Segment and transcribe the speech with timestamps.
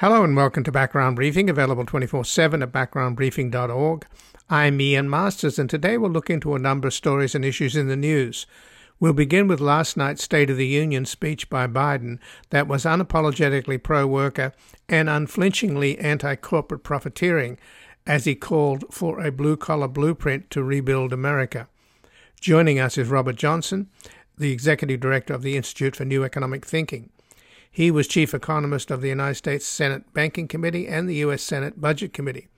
[0.00, 4.06] Hello and welcome to Background Briefing, available 24 7 at backgroundbriefing.org.
[4.48, 7.88] I'm Ian Masters, and today we'll look into a number of stories and issues in
[7.88, 8.46] the news.
[8.98, 13.82] We'll begin with last night's State of the Union speech by Biden that was unapologetically
[13.82, 14.54] pro worker
[14.88, 17.58] and unflinchingly anti corporate profiteering
[18.06, 21.68] as he called for a blue collar blueprint to rebuild America.
[22.40, 23.90] Joining us is Robert Johnson,
[24.38, 27.10] the Executive Director of the Institute for New Economic Thinking.
[27.72, 31.40] He was chief economist of the United States Senate Banking Committee and the U.S.
[31.40, 32.48] Senate Budget Committee.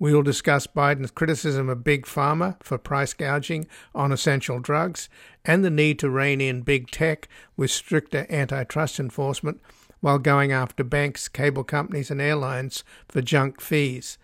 [0.00, 5.08] We will discuss Biden's criticism of Big Pharma for price gouging on essential drugs
[5.44, 9.60] and the need to rein in big tech with stricter antitrust enforcement
[10.00, 14.18] while going after banks, cable companies, and airlines for junk fees,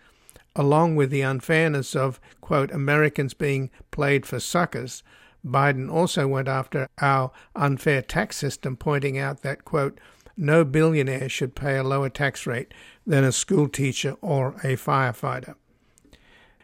[0.53, 5.01] along with the unfairness of, quote, Americans being played for suckers.
[5.45, 9.99] Biden also went after our unfair tax system, pointing out that, quote,
[10.37, 12.73] no billionaire should pay a lower tax rate
[13.05, 15.55] than a schoolteacher or a firefighter.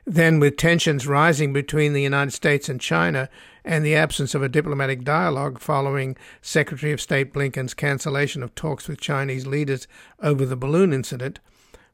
[0.05, 3.29] Then, with tensions rising between the United States and China
[3.63, 8.87] and the absence of a diplomatic dialogue following Secretary of State Blinken's cancellation of talks
[8.87, 9.87] with Chinese leaders
[10.19, 11.39] over the balloon incident,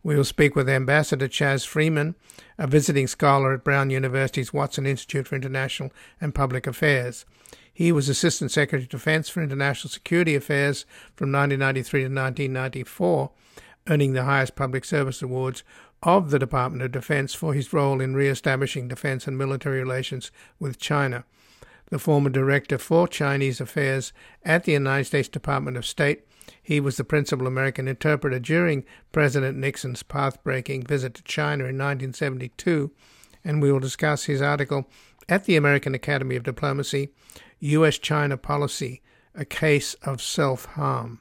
[0.03, 2.16] we will speak with Ambassador Chas Freeman,
[2.58, 7.25] a visiting scholar at Brown University's Watson Institute for International and Public Affairs.
[7.78, 13.30] He was Assistant Secretary of Defense for International Security Affairs from 1993 to 1994,
[13.88, 15.64] earning the highest public service awards
[16.02, 20.80] of the Department of Defense for his role in re-establishing defense and military relations with
[20.80, 21.23] China.
[21.92, 24.11] The former director for Chinese affairs
[24.42, 26.23] at the United States Department of State,
[26.59, 32.89] he was the principal American interpreter during President Nixon's path-breaking visit to China in 1972,
[33.44, 34.89] and we will discuss his article
[35.30, 37.09] at the American Academy of Diplomacy
[37.59, 39.02] US China policy,
[39.33, 41.20] a case of self harm.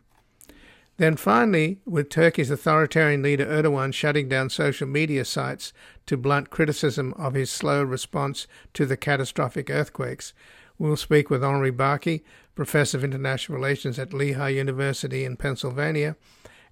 [0.99, 5.75] Then finally, with Turkey's authoritarian leader Erdogan shutting down social media sites
[6.06, 10.33] to blunt criticism of his slow response to the catastrophic earthquakes,
[10.78, 12.22] we'll speak with Henri Barkey,
[12.55, 16.16] professor of international relations at Lehigh University in Pennsylvania,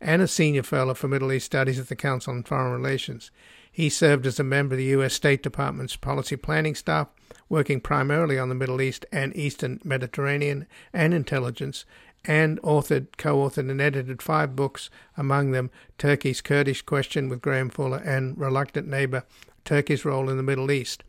[0.01, 3.31] and a senior fellow for Middle East Studies at the Council on Foreign Relations.
[3.71, 5.13] He served as a member of the U.S.
[5.13, 7.09] State Department's policy planning staff
[7.49, 11.85] working primarily on the Middle East and Eastern Mediterranean and intelligence,
[12.25, 17.99] and authored, co-authored and edited five books, among them Turkey's Kurdish Question with Graham Fuller
[17.99, 19.25] and Reluctant Neighbor,
[19.65, 21.05] Turkey's Role in the Middle East.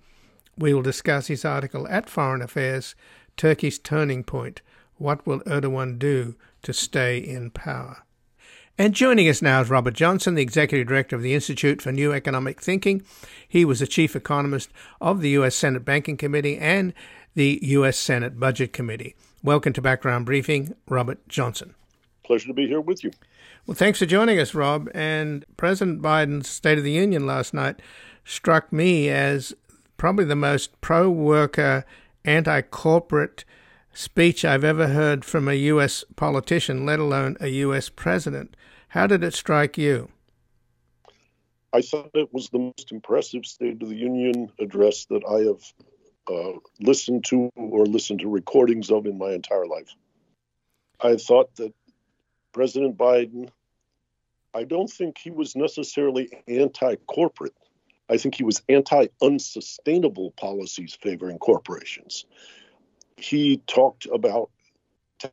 [0.57, 2.95] We will discuss his article at Foreign Affairs,
[3.37, 4.61] Turkey's Turning Point,
[4.97, 8.04] What Will Erdogan Do to Stay in Power?
[8.77, 12.11] And joining us now is Robert Johnson, the Executive Director of the Institute for New
[12.11, 13.03] Economic Thinking.
[13.47, 14.69] He was the Chief Economist
[14.99, 15.55] of the U.S.
[15.55, 16.93] Senate Banking Committee and
[17.35, 17.97] the U.S.
[17.97, 19.15] Senate Budget Committee.
[19.41, 21.73] Welcome to Background Briefing, Robert Johnson.
[22.25, 23.11] Pleasure to be here with you.
[23.65, 24.89] Well, thanks for joining us, Rob.
[24.93, 27.79] And President Biden's State of the Union last night
[28.25, 29.53] struck me as
[29.95, 31.85] probably the most pro worker,
[32.25, 33.45] anti corporate
[33.93, 36.03] speech I've ever heard from a U.S.
[36.17, 37.87] politician, let alone a U.S.
[37.87, 38.57] president.
[38.95, 40.07] How did it strike you?
[41.73, 45.73] I thought it was the most impressive State of the Union address that I have
[46.33, 49.93] uh, listened to or listened to recordings of in my entire life.
[51.01, 51.73] I thought that
[52.53, 53.49] President Biden,
[54.53, 57.57] I don't think he was necessarily anti corporate.
[58.09, 62.25] I think he was anti unsustainable policies favoring corporations
[63.17, 64.49] he talked about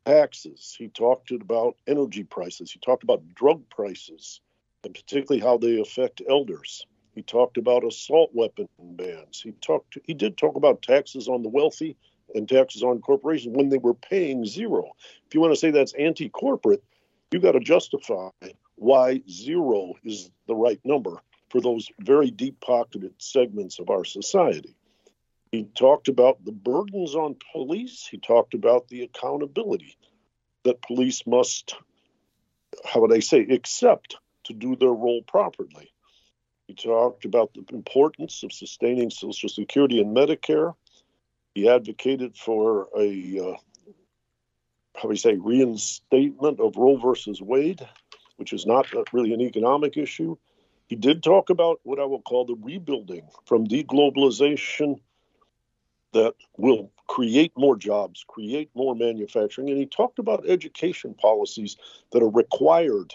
[0.06, 0.74] taxes.
[0.78, 2.70] He talked about energy prices.
[2.70, 4.40] He talked about drug prices,
[4.84, 6.86] and particularly how they affect elders.
[7.14, 9.40] He talked about assault weapon bans.
[9.42, 9.98] He talked.
[10.04, 11.96] He did talk about taxes on the wealthy
[12.34, 14.92] and taxes on corporations when they were paying zero.
[15.26, 16.82] If you want to say that's anti-corporate,
[17.30, 18.30] you got to justify
[18.76, 24.74] why zero is the right number for those very deep-pocketed segments of our society.
[25.52, 28.08] He talked about the burdens on police.
[28.10, 29.98] He talked about the accountability
[30.64, 31.76] that police must,
[32.86, 35.92] how would I say, accept to do their role properly.
[36.68, 40.74] He talked about the importance of sustaining Social Security and Medicare.
[41.54, 43.56] He advocated for a, uh,
[44.96, 47.86] how do we say, reinstatement of Roe versus Wade,
[48.36, 50.34] which is not really an economic issue.
[50.88, 54.98] He did talk about what I will call the rebuilding from deglobalization
[56.12, 59.70] that will create more jobs, create more manufacturing.
[59.70, 61.76] And he talked about education policies
[62.12, 63.14] that are required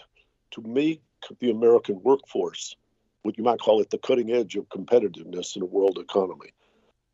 [0.52, 1.02] to make
[1.40, 2.76] the American workforce
[3.22, 6.52] what you might call it the cutting edge of competitiveness in a world economy.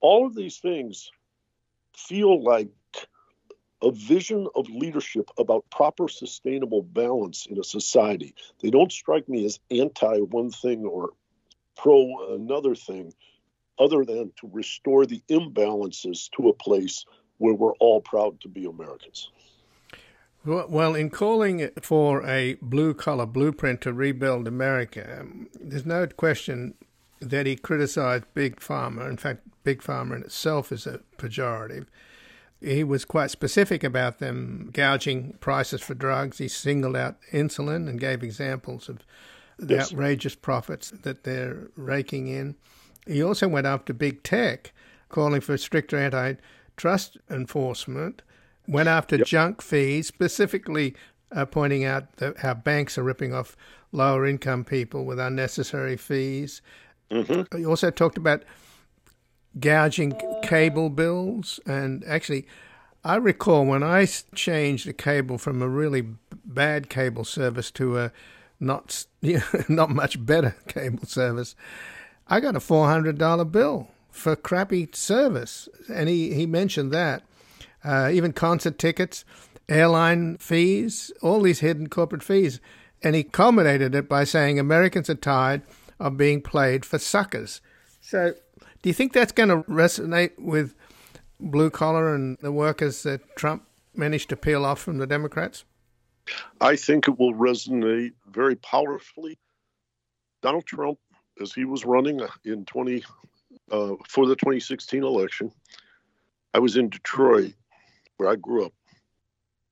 [0.00, 1.10] All of these things
[1.96, 2.69] feel like
[3.82, 8.34] a vision of leadership about proper sustainable balance in a society.
[8.60, 11.10] They don't strike me as anti one thing or
[11.76, 13.12] pro another thing,
[13.79, 17.05] other than to restore the imbalances to a place
[17.38, 19.29] where we're all proud to be Americans.
[20.44, 26.75] Well, in calling for a blue collar blueprint to rebuild America, um, there's no question
[27.21, 29.09] that he criticized Big Pharma.
[29.09, 31.87] In fact, Big Pharma in itself is a pejorative.
[32.61, 36.38] He was quite specific about them gouging prices for drugs.
[36.38, 38.99] He singled out insulin and gave examples of
[39.59, 39.93] the yes.
[39.93, 42.56] outrageous profits that they're raking in.
[43.06, 44.72] He also went after big tech,
[45.08, 48.22] calling for stricter antitrust enforcement
[48.66, 49.26] went after yep.
[49.26, 50.94] junk fees, specifically
[51.32, 53.56] uh, pointing out the, how banks are ripping off
[53.92, 56.62] lower income people with unnecessary fees.
[57.10, 57.56] Mm-hmm.
[57.56, 58.42] He also talked about
[59.60, 61.60] gouging cable bills.
[61.66, 62.46] And actually,
[63.04, 66.02] I recall when I changed a cable from a really
[66.44, 68.12] bad cable service to a
[68.60, 71.54] not you know, not much better cable service,
[72.29, 77.23] I got a four hundred dollar bill for crappy service, and he he mentioned that
[77.85, 79.25] uh, even concert tickets,
[79.69, 82.61] airline fees, all these hidden corporate fees.
[83.03, 85.62] And he culminated it by saying Americans are tired
[86.00, 87.61] of being played for suckers.
[88.00, 88.35] So,
[88.81, 90.75] do you think that's going to resonate with
[91.38, 95.65] blue collar and the workers that Trump managed to peel off from the Democrats?
[96.61, 99.38] I think it will resonate very powerfully.
[100.43, 100.99] Donald Trump,
[101.40, 103.04] as he was running in 20
[103.70, 105.52] uh, for the 2016 election,
[106.52, 107.54] I was in Detroit
[108.16, 108.72] where I grew up,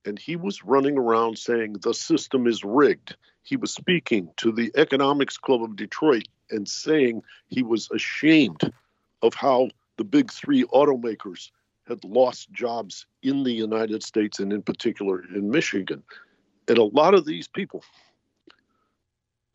[0.05, 3.17] and he was running around saying the system is rigged.
[3.45, 8.73] He was speaking to the Economics Club of Detroit and saying he was ashamed
[9.23, 11.51] of how the big three automakers
[11.87, 16.03] had lost jobs in the United States and in particular in Michigan.
[16.69, 17.85] And a lot of these people,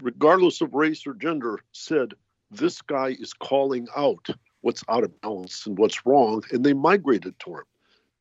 [0.02, 2.14] regardless of race or gender, said
[2.52, 4.28] this guy is calling out
[4.62, 7.68] what's out of balance and what's wrong, and they migrated toward him.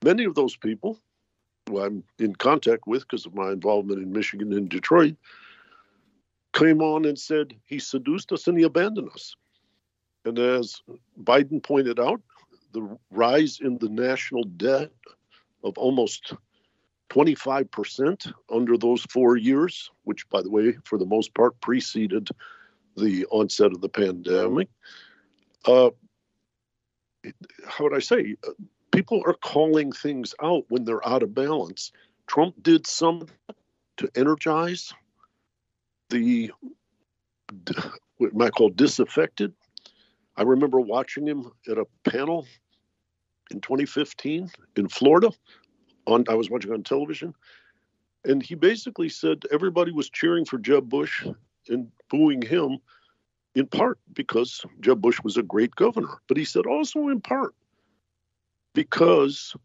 [0.04, 0.98] Many of those people,
[1.68, 5.16] who I'm in contact with because of my involvement in Michigan and Detroit,
[6.52, 9.34] came on and said he seduced us and he abandoned us.
[10.24, 10.82] And as
[11.22, 12.20] Biden pointed out,
[12.72, 14.90] the rise in the national debt
[15.64, 16.34] of almost
[17.10, 22.28] 25% under those four years, which, by the way, for the most part, preceded
[22.96, 24.68] the onset of the pandemic.
[25.64, 25.90] Uh,
[27.66, 28.36] how would I say?
[28.96, 31.92] people are calling things out when they're out of balance.
[32.26, 33.26] Trump did some
[33.98, 34.94] to energize
[36.08, 36.50] the
[38.16, 39.52] what might call disaffected.
[40.34, 42.46] I remember watching him at a panel
[43.50, 45.30] in 2015 in Florida.
[46.06, 47.34] On I was watching on television,
[48.24, 51.26] and he basically said everybody was cheering for Jeb Bush
[51.68, 52.78] and booing him,
[53.54, 56.20] in part because Jeb Bush was a great governor.
[56.28, 57.54] But he said also in part
[58.74, 59.56] because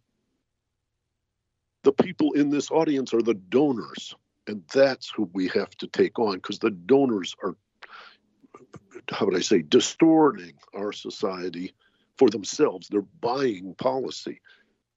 [1.83, 4.15] the people in this audience are the donors
[4.47, 7.55] and that's who we have to take on because the donors are
[9.09, 11.73] how would i say distorting our society
[12.17, 14.39] for themselves they're buying policy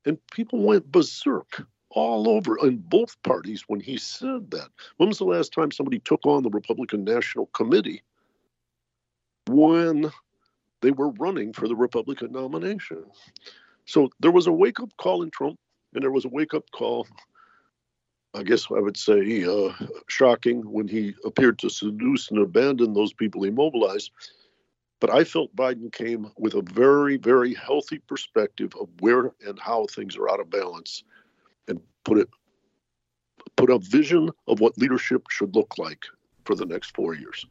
[0.06, 5.18] and people went berserk all over in both parties when he said that when was
[5.18, 8.02] the last time somebody took on the republican national committee
[9.48, 10.10] when
[10.80, 13.04] they were running for the republican nomination
[13.86, 15.58] so there was a wake up call in Trump,
[15.94, 17.06] and there was a wake up call,
[18.32, 19.72] I guess I would say, uh,
[20.08, 24.10] shocking when he appeared to seduce and abandon those people he mobilized.
[25.04, 29.84] But I felt Biden came with a very, very healthy perspective of where and how
[29.84, 31.04] things are out of balance
[31.68, 32.30] and put it
[33.54, 36.06] put a vision of what leadership should look like
[36.46, 37.44] for the next four years.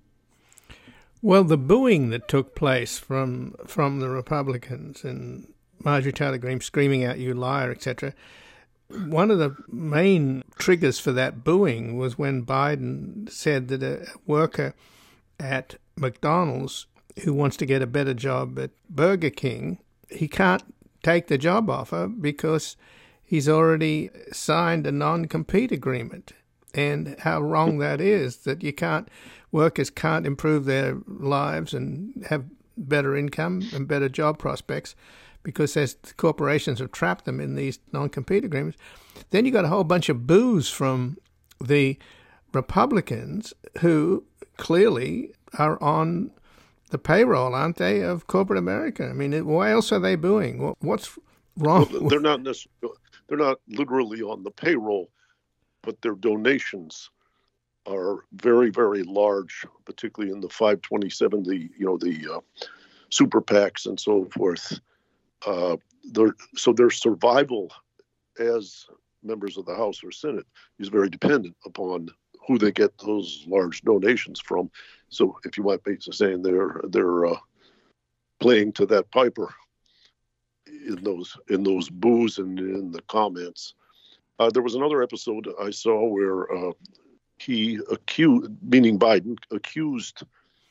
[1.22, 7.03] Well, the booing that took place from from the Republicans and Marjorie Taylor Greene screaming
[7.03, 8.15] out, you liar, etc.
[8.89, 14.74] One of the main triggers for that booing was when Biden said that a worker
[15.39, 16.88] at McDonald's
[17.22, 19.79] who wants to get a better job at Burger King,
[20.10, 20.63] he can't
[21.03, 22.75] take the job offer because
[23.24, 26.34] he's already signed a non compete agreement.
[26.74, 29.08] And how wrong that is that you can't,
[29.51, 34.96] workers can't improve their lives and have better income and better job prospects
[35.43, 38.77] because as corporations have trapped them in these non-compete agreements.
[39.29, 41.17] Then you got a whole bunch of boos from
[41.62, 41.98] the
[42.53, 44.24] Republicans who
[44.58, 46.32] clearly are on
[46.93, 49.09] the payroll, aren't they, of corporate America?
[49.09, 50.75] I mean, why else are they booing?
[50.79, 51.17] What's
[51.57, 51.89] wrong?
[51.91, 52.97] Well, they're not necessarily.
[53.27, 55.09] they're not literally on the payroll,
[55.81, 57.09] but their donations
[57.88, 62.67] are very, very large, particularly in the 527, the you know the uh,
[63.09, 64.79] super PACs and so forth.
[65.45, 65.77] Uh,
[66.55, 67.71] so their survival
[68.39, 68.85] as
[69.23, 70.45] members of the House or Senate
[70.77, 72.09] is very dependent upon
[72.47, 74.69] who they get those large donations from.
[75.09, 77.38] So if you want me to say they're they're uh,
[78.39, 79.53] playing to that piper
[80.67, 83.75] in those in those boos and in the comments.
[84.39, 86.71] Uh, there was another episode I saw where uh,
[87.38, 90.23] he accused, meaning Biden, accused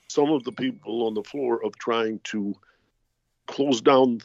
[0.08, 2.54] some of the people on the floor of trying to
[3.46, 4.20] close down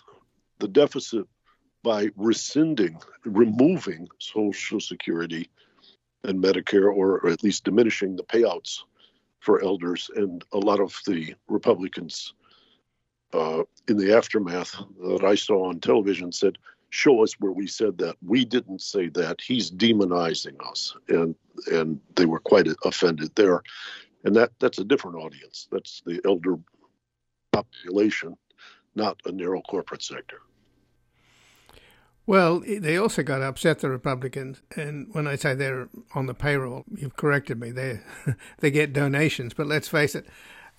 [0.59, 1.25] the deficit
[1.83, 5.49] by rescinding, removing Social Security
[6.23, 8.79] and Medicare, or at least diminishing the payouts
[9.39, 10.09] for elders.
[10.15, 12.33] And a lot of the Republicans
[13.33, 16.57] uh, in the aftermath that I saw on television said,
[16.89, 18.15] show us where we said that.
[18.25, 19.41] We didn't say that.
[19.41, 20.95] He's demonizing us.
[21.09, 21.35] And
[21.71, 23.61] and they were quite offended there.
[24.23, 25.67] And that that's a different audience.
[25.71, 26.57] That's the elder
[27.51, 28.37] population,
[28.95, 30.41] not a narrow corporate sector.
[32.27, 36.83] Well, they also got upset the Republicans, and when I say they're on the payroll,
[36.93, 37.71] you've corrected me.
[37.71, 38.01] They
[38.59, 40.27] they get donations, but let's face it,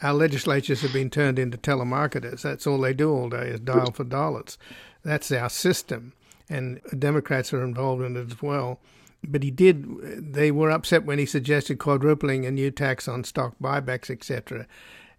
[0.03, 2.43] our legislatures have been turned into telemarketers.
[2.43, 4.59] That's all they do all day is dial for dollars.
[5.03, 6.13] That's our system,
[6.51, 8.79] and Democrats are involved in it as well.
[9.25, 10.35] But he did.
[10.35, 14.67] They were upset when he suggested quadrupling a new tax on stock buybacks, etc.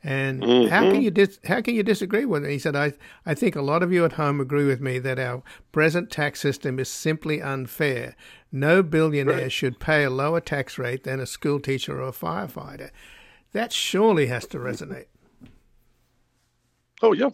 [0.01, 0.69] And mm-hmm.
[0.69, 2.51] how can you dis- how can you disagree with it?
[2.51, 2.93] He said, "I
[3.25, 6.39] I think a lot of you at home agree with me that our present tax
[6.39, 8.15] system is simply unfair.
[8.51, 9.51] No billionaire right.
[9.51, 12.91] should pay a lower tax rate than a school teacher or a firefighter.
[13.51, 15.07] That surely has to resonate."
[17.01, 17.29] Oh yeah,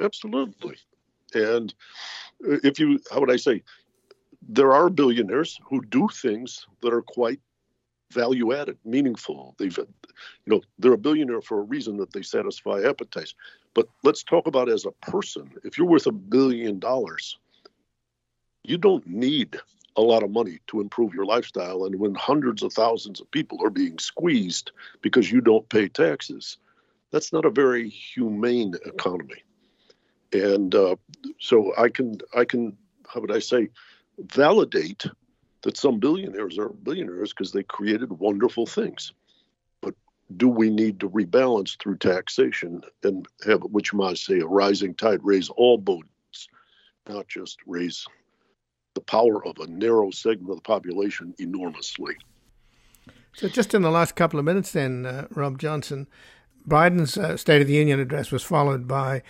[0.00, 0.76] absolutely.
[1.34, 1.72] And
[2.42, 3.62] if you, how would I say,
[4.48, 7.40] there are billionaires who do things that are quite
[8.10, 9.54] value added, meaningful.
[9.58, 9.86] They've, you
[10.46, 13.34] know, they're a billionaire for a reason that they satisfy appetites.
[13.74, 15.52] But let's talk about as a person.
[15.64, 17.38] If you're worth a billion dollars,
[18.64, 19.58] you don't need
[19.96, 21.84] a lot of money to improve your lifestyle.
[21.84, 24.70] And when hundreds of thousands of people are being squeezed
[25.02, 26.56] because you don't pay taxes,
[27.10, 29.42] that's not a very humane economy.
[30.32, 30.96] And uh,
[31.40, 33.68] so I can, I can, how would I say,
[34.18, 35.06] validate
[35.62, 39.12] that some billionaires are billionaires because they created wonderful things.
[39.80, 39.94] But
[40.36, 45.20] do we need to rebalance through taxation and have, which might say, a rising tide
[45.22, 46.48] raise all boats,
[47.08, 48.06] not just raise
[48.94, 52.16] the power of a narrow segment of the population enormously?
[53.34, 56.08] So, just in the last couple of minutes, then, uh, Rob Johnson,
[56.66, 59.22] Biden's uh, State of the Union address was followed by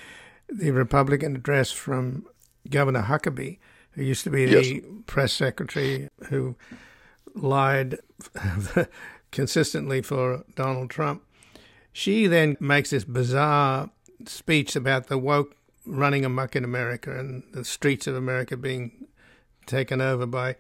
[0.49, 2.27] the Republican address from
[2.69, 3.59] Governor Huckabee
[3.99, 4.65] who used to be yes.
[4.65, 6.55] the press secretary who
[7.35, 7.99] lied
[9.33, 11.25] consistently for Donald Trump.
[11.93, 13.91] She then makes this bizarre
[14.25, 19.07] speech about the woke running amok in America and the streets of America being
[19.67, 20.55] taken over by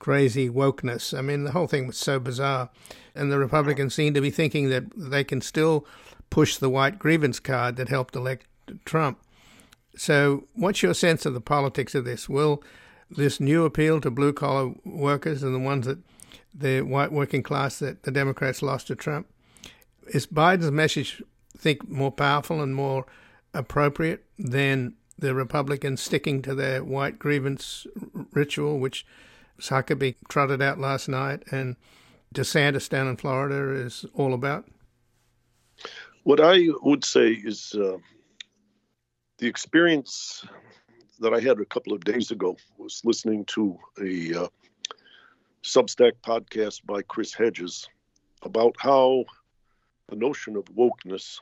[0.00, 1.16] crazy wokeness.
[1.16, 2.70] I mean, the whole thing was so bizarre.
[3.14, 5.86] And the Republicans seem to be thinking that they can still
[6.30, 8.46] push the white grievance card that helped elect
[8.84, 9.20] Trump.
[9.96, 12.28] So, what's your sense of the politics of this?
[12.28, 12.62] Will
[13.10, 15.98] this new appeal to blue collar workers and the ones that
[16.58, 19.26] the white working class that the Democrats lost to Trump,
[20.08, 21.22] is Biden's message
[21.56, 23.06] think more powerful and more
[23.52, 27.86] appropriate than the Republicans sticking to their white grievance
[28.32, 29.06] ritual, which
[29.58, 31.76] Huckabee trotted out last night and
[32.34, 34.66] DeSantis down in Florida is all about?
[36.24, 37.98] What I would say is uh,
[39.38, 40.44] the experience
[41.20, 44.48] that I had a couple of days ago was listening to a uh,
[45.62, 47.88] Substack podcast by Chris Hedges
[48.42, 49.24] about how
[50.08, 51.38] the notion of wokeness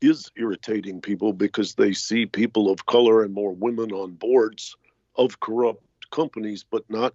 [0.00, 4.76] is irritating people because they see people of color and more women on boards
[5.16, 7.14] of corrupt companies, but not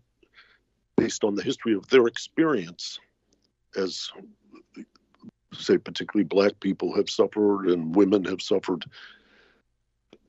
[0.98, 3.00] based on the history of their experience
[3.78, 4.12] as
[5.54, 8.86] say particularly black people have suffered and women have suffered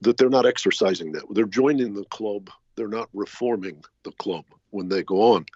[0.02, 1.24] that they're not exercising that.
[1.30, 2.50] They're joining the club.
[2.76, 5.46] They're not reforming the club when they go on,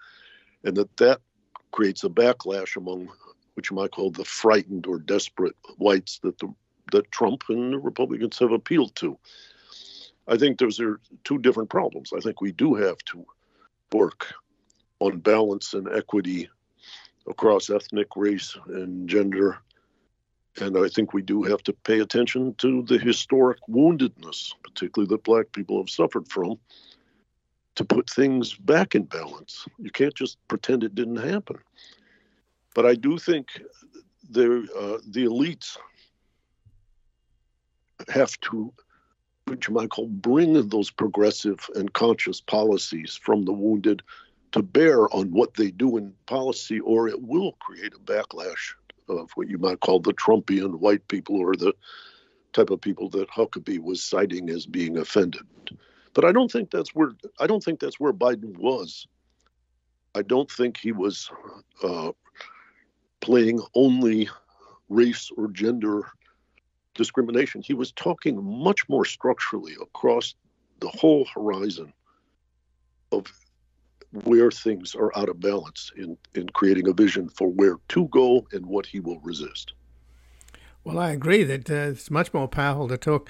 [0.63, 1.21] and that that
[1.71, 3.09] creates a backlash among
[3.53, 6.53] what you might call the frightened or desperate whites that the
[6.91, 9.17] that Trump and the Republicans have appealed to.
[10.27, 12.13] I think those are two different problems.
[12.15, 13.25] I think we do have to
[13.91, 14.33] work
[14.99, 16.49] on balance and equity
[17.27, 19.59] across ethnic, race, and gender
[20.59, 25.23] and I think we do have to pay attention to the historic woundedness, particularly that
[25.23, 26.57] black people have suffered from,
[27.75, 29.65] to put things back in balance.
[29.77, 31.57] You can't just pretend it didn't happen.
[32.73, 33.61] But I do think
[34.29, 35.77] there, uh, the elites
[38.09, 38.73] have to,
[39.45, 44.01] which call, bring those progressive and conscious policies from the wounded
[44.53, 48.73] to bear on what they do in policy, or it will create a backlash
[49.09, 51.73] of what you might call the Trumpian white people or the
[52.53, 55.41] type of people that Huckabee was citing as being offended.
[56.13, 59.07] But I don't think that's where I don't think that's where Biden was.
[60.15, 61.29] I don't think he was
[61.83, 62.11] uh,
[63.21, 64.29] playing only
[64.89, 66.01] race or gender
[66.95, 67.61] discrimination.
[67.61, 70.33] He was talking much more structurally across
[70.79, 71.93] the whole horizon
[73.11, 73.25] of
[74.11, 78.47] where things are out of balance in, in creating a vision for where to go
[78.51, 79.73] and what he will resist.
[80.83, 83.29] Well, I agree that uh, it's much more powerful to talk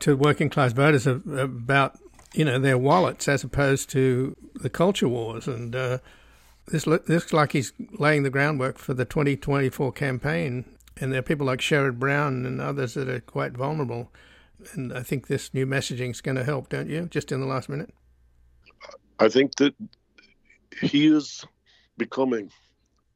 [0.00, 1.98] to working class voters about
[2.34, 5.48] you know their wallets as opposed to the culture wars.
[5.48, 5.98] And uh,
[6.68, 10.64] this looks like he's laying the groundwork for the 2024 campaign.
[10.98, 14.12] And there are people like Sherrod Brown and others that are quite vulnerable.
[14.72, 17.46] And I think this new messaging is going to help don't you just in the
[17.46, 17.92] last minute
[19.18, 19.74] I think that
[20.80, 21.44] he is
[21.96, 22.50] becoming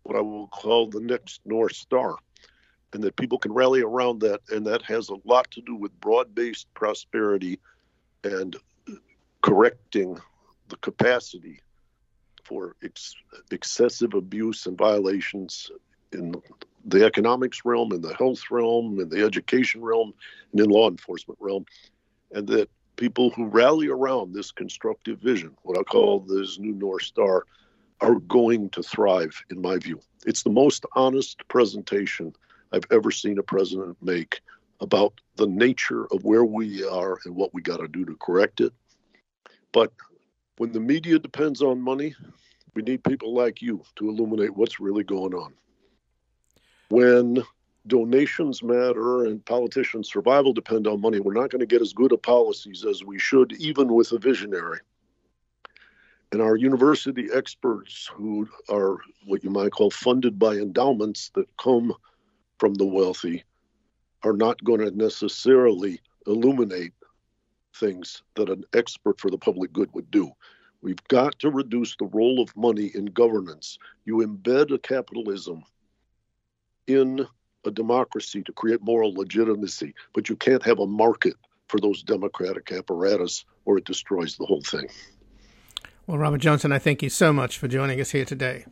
[0.03, 2.17] what I will call the next North Star
[2.93, 5.99] and that people can rally around that and that has a lot to do with
[6.01, 7.61] broad-based prosperity
[8.25, 8.57] and
[9.43, 10.19] correcting
[10.69, 11.61] the capacity
[12.45, 13.15] for ex-
[13.51, 15.71] excessive abuse and violations
[16.13, 16.35] in
[16.87, 20.13] the economics realm, in the health realm, in the education realm,
[20.53, 21.65] and in law enforcement realm,
[22.33, 22.69] and that
[23.01, 27.45] people who rally around this constructive vision, what I call this new North Star,
[28.01, 30.01] are going to thrive, in my view.
[30.25, 32.33] It's the most honest presentation
[32.73, 34.41] I've ever seen a president make
[34.81, 38.61] about the nature of where we are and what we got to do to correct
[38.61, 38.73] it
[39.73, 39.93] but
[40.57, 42.15] when the media depends on money,
[42.75, 45.55] we need people like you to illuminate what's really going on.
[46.89, 47.43] When
[47.87, 52.13] donations matter and politicians' survival depend on money, we're not going to get as good
[52.13, 54.81] a policies as we should, even with a visionary.
[56.33, 61.93] And our university experts, who are what you might call funded by endowments that come
[62.59, 63.45] from the wealthy,
[64.23, 66.93] are not going to necessarily illuminate
[67.75, 70.31] things that an expert for the public good would do.
[70.83, 73.79] We've got to reduce the role of money in governance.
[74.05, 75.63] You embed a capitalism
[76.87, 77.27] in
[77.65, 81.35] a democracy to create moral legitimacy, but you can't have a market
[81.69, 84.89] for those democratic apparatus or it destroys the whole thing.
[86.07, 88.65] Well, Robert Johnson, I thank you so much for joining us here today.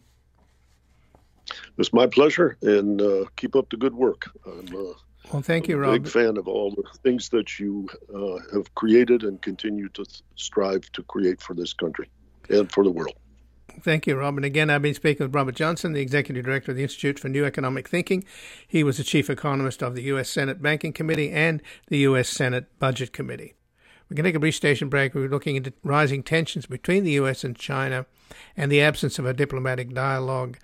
[1.78, 4.28] It's my pleasure, and uh, keep up the good work.
[4.44, 4.92] I'm uh,
[5.32, 6.02] well, thank you, Rob.
[6.02, 10.04] Big fan of all the things that you uh, have created and continue to
[10.36, 12.08] strive to create for this country
[12.48, 13.14] and for the world.
[13.82, 14.44] Thank you, Robin.
[14.44, 17.44] Again, I've been speaking with Robert Johnson, the Executive Director of the Institute for New
[17.44, 18.24] Economic Thinking.
[18.66, 20.28] He was the Chief Economist of the U.S.
[20.28, 22.28] Senate Banking Committee and the U.S.
[22.28, 23.54] Senate Budget Committee.
[24.08, 25.14] We can take a brief station break.
[25.14, 27.44] We're looking into rising tensions between the U.S.
[27.44, 28.06] and China
[28.56, 30.58] and the absence of a diplomatic dialogue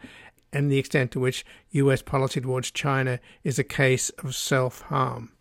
[0.52, 2.00] and the extent to which U.S.
[2.00, 5.32] policy towards China is a case of self harm.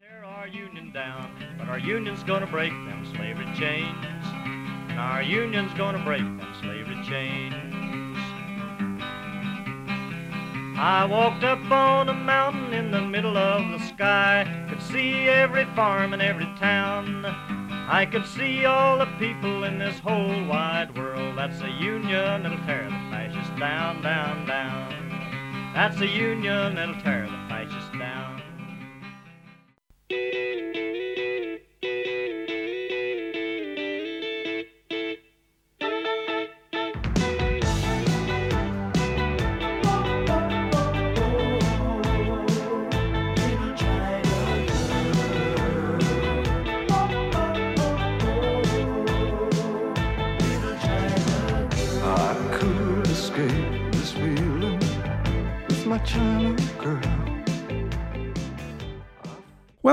[0.00, 4.15] Tear our union down, but our union's gonna break them slavery chains.
[4.96, 7.52] And our union's gonna break them slavery chains.
[10.78, 15.66] I walked up on a mountain in the middle of the sky, could see every
[15.76, 17.26] farm and every town.
[17.26, 21.36] I could see all the people in this whole wide world.
[21.36, 25.72] That's a union that'll tear the fascists down, down, down.
[25.74, 27.35] That's a union that'll tear the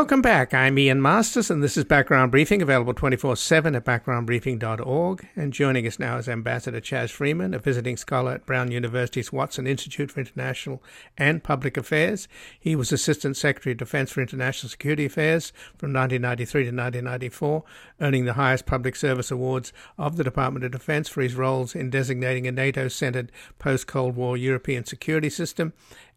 [0.04, 0.54] Welcome back.
[0.54, 5.28] I'm Ian Masters, and this is Background Briefing, available 24 7 at backgroundbriefing.org.
[5.34, 9.66] And joining us now is Ambassador Chas Freeman, a visiting scholar at Brown University's Watson
[9.66, 10.84] Institute for International
[11.18, 12.28] and Public Affairs.
[12.60, 17.64] He was Assistant Secretary of Defense for International Security Affairs from 1993 to 1994,
[18.02, 21.90] earning the highest public service awards of the Department of Defense for his roles in
[21.90, 25.72] designating a NATO centered post Cold War European security system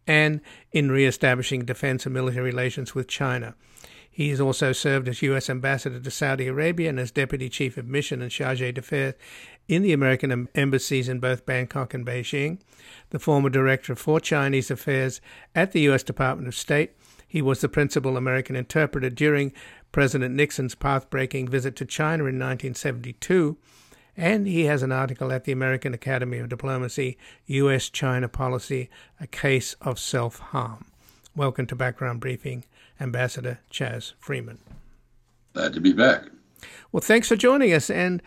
[0.07, 0.41] and
[0.71, 3.55] in re establishing defense and military relations with China.
[4.09, 5.47] He has also served as U.S.
[5.47, 9.13] ambassador to Saudi Arabia and as deputy chief of mission and charge d'affaires
[9.67, 12.59] in the American embassies in both Bangkok and Beijing.
[13.11, 15.21] The former director for Chinese affairs
[15.53, 16.01] at the U.S.
[16.01, 16.93] Department of State,
[17.27, 19.53] he was the principal American interpreter during
[19.91, 23.55] President Nixon's path breaking visit to China in 1972.
[24.19, 27.87] And he has an article at the American Academy of Diplomacy U.S.
[27.87, 30.85] China Policy, a Case of Self Harm.
[31.35, 32.63] Welcome to Background Briefing,
[32.99, 34.57] Ambassador Chas Freeman.
[35.53, 36.23] Glad to be back.
[36.91, 37.91] Well, thanks for joining us.
[37.91, 38.23] And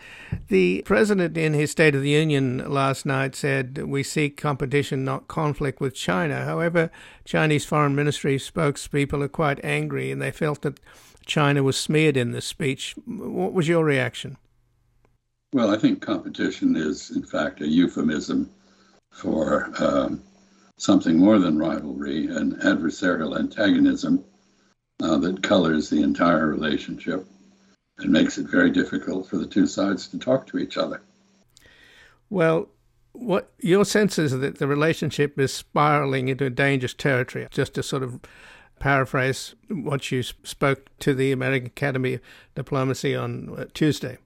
[0.47, 5.27] the president, in his State of the Union last night, said we seek competition, not
[5.27, 6.45] conflict with China.
[6.45, 6.89] However,
[7.25, 10.79] Chinese Foreign Ministry spokespeople are quite angry, and they felt that
[11.25, 12.95] China was smeared in this speech.
[13.05, 14.37] What was your reaction?
[15.53, 18.49] Well, I think competition is, in fact, a euphemism
[19.09, 20.23] for um,
[20.77, 24.23] something more than rivalry and adversarial antagonism
[25.03, 27.25] uh, that colors the entire relationship
[27.97, 31.01] and makes it very difficult for the two sides to talk to each other.
[32.29, 32.69] Well,
[33.11, 37.47] what your sense is that the relationship is spiraling into a dangerous territory.
[37.51, 38.21] Just to sort of
[38.79, 42.21] paraphrase what you spoke to the American Academy of
[42.55, 44.17] Diplomacy on uh, Tuesday.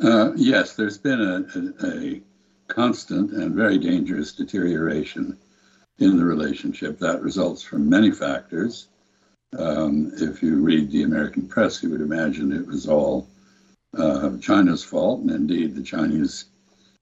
[0.00, 2.20] Uh, yes, there's been a, a, a,
[2.68, 5.36] constant and very dangerous deterioration
[6.00, 8.88] in the relationship that results from many factors.
[9.58, 13.26] Um, if you read the American press, you would imagine it was all
[13.96, 16.44] uh, China's fault, and indeed the Chinese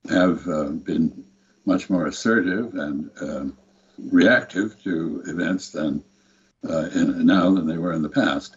[0.09, 1.24] have uh, been
[1.64, 3.44] much more assertive and uh,
[3.98, 6.02] reactive to events than
[6.68, 8.56] uh, in, now than they were in the past.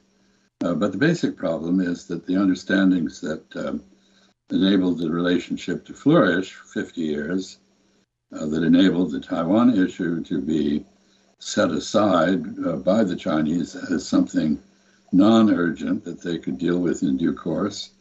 [0.64, 3.84] Uh, but the basic problem is that the understandings that um,
[4.52, 7.60] enabled the relationship to flourish for 50 years,
[8.34, 10.86] uh, that enabled the Taiwan issue to be
[11.40, 14.60] set aside uh, by the Chinese as something
[15.12, 17.92] non urgent that they could deal with in due course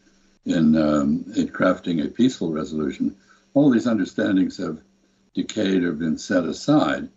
[0.44, 3.14] in, um, in crafting a peaceful resolution.
[3.54, 4.80] All these understandings have
[5.34, 7.08] decayed or been set aside,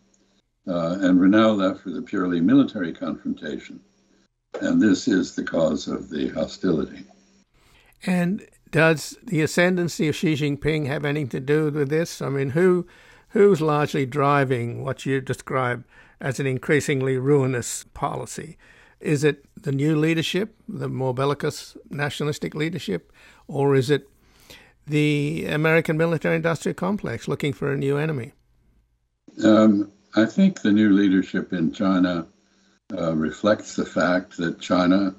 [0.67, 3.79] uh, and we're now left with a purely military confrontation.
[4.61, 7.05] And this is the cause of the hostility.
[8.05, 12.21] And does the ascendancy of Xi Jinping have anything to do with this?
[12.21, 12.87] I mean, who
[13.29, 15.85] who's largely driving what you describe
[16.19, 18.57] as an increasingly ruinous policy?
[18.99, 23.11] Is it the new leadership, the more bellicose nationalistic leadership,
[23.47, 24.07] or is it
[24.85, 28.33] the American military industrial complex looking for a new enemy?
[29.43, 32.27] Um, I think the new leadership in China
[32.97, 35.15] uh, reflects the fact that China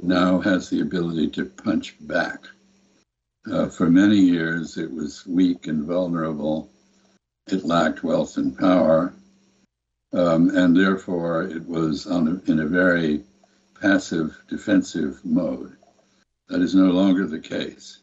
[0.00, 2.44] now has the ability to punch back.
[3.50, 6.70] Uh, for many years, it was weak and vulnerable.
[7.46, 9.14] It lacked wealth and power.
[10.14, 13.22] Um, and therefore, it was a, in a very
[13.80, 15.76] passive defensive mode.
[16.48, 17.98] That is no longer the case.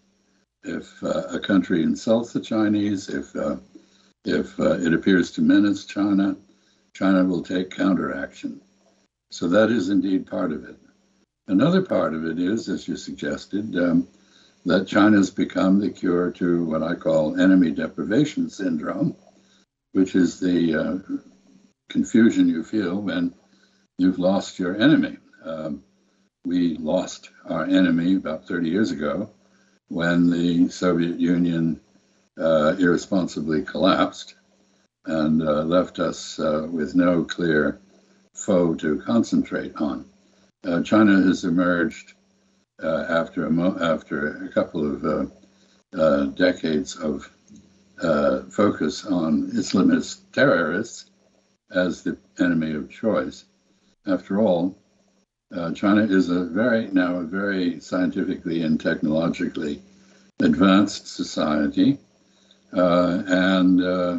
[0.63, 3.55] If uh, a country insults the Chinese, if, uh,
[4.25, 6.35] if uh, it appears to menace China,
[6.93, 8.61] China will take counteraction.
[9.31, 10.77] So that is indeed part of it.
[11.47, 14.07] Another part of it is, as you suggested, um,
[14.65, 19.15] that China's become the cure to what I call enemy deprivation syndrome,
[19.93, 21.17] which is the uh,
[21.89, 23.33] confusion you feel when
[23.97, 25.17] you've lost your enemy.
[25.43, 25.83] Um,
[26.45, 29.29] we lost our enemy about 30 years ago
[29.87, 31.79] when the Soviet Union
[32.39, 34.35] uh, irresponsibly collapsed
[35.05, 37.79] and uh, left us uh, with no clear
[38.33, 40.05] foe to concentrate on.
[40.63, 42.13] Uh, China has emerged
[42.83, 45.25] uh, after a mo- after a couple of uh,
[45.99, 47.29] uh, decades of
[48.51, 51.05] focus on Islamist terrorists
[51.71, 53.45] as the enemy of choice.
[54.07, 54.75] After all,
[55.55, 59.81] uh, China is a very now a very scientifically and technologically
[60.39, 61.99] advanced society,
[62.73, 64.17] uh, and uh,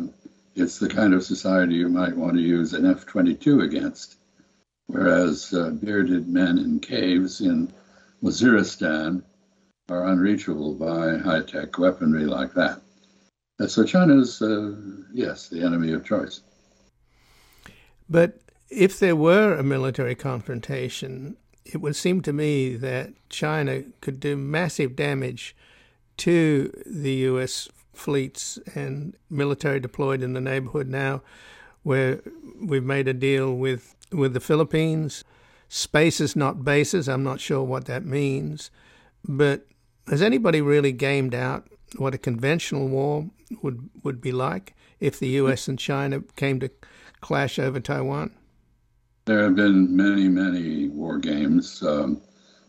[0.54, 4.16] it's the kind of society you might want to use an F-22 against.
[4.86, 7.72] Whereas bearded men in caves in
[8.22, 9.22] Waziristan
[9.88, 12.80] are unreachable by high tech weaponry like that.
[13.58, 14.74] And so China is, uh,
[15.12, 16.40] yes, the enemy of choice.
[18.08, 18.38] But
[18.70, 24.36] if there were a military confrontation, it would seem to me that China could do
[24.36, 25.54] massive damage
[26.18, 27.68] to the U.S.
[27.92, 31.22] fleets and military deployed in the neighborhood now,
[31.82, 32.20] where
[32.60, 35.24] we've made a deal with, with the Philippines
[35.74, 37.08] Spaces, not bases.
[37.08, 38.70] I'm not sure what that means.
[39.26, 39.66] But
[40.06, 43.30] has anybody really gamed out what a conventional war
[43.62, 45.68] would, would be like if the U.S.
[45.68, 46.70] and China came to
[47.22, 48.32] clash over Taiwan?
[49.24, 52.20] There have been many, many war games, um,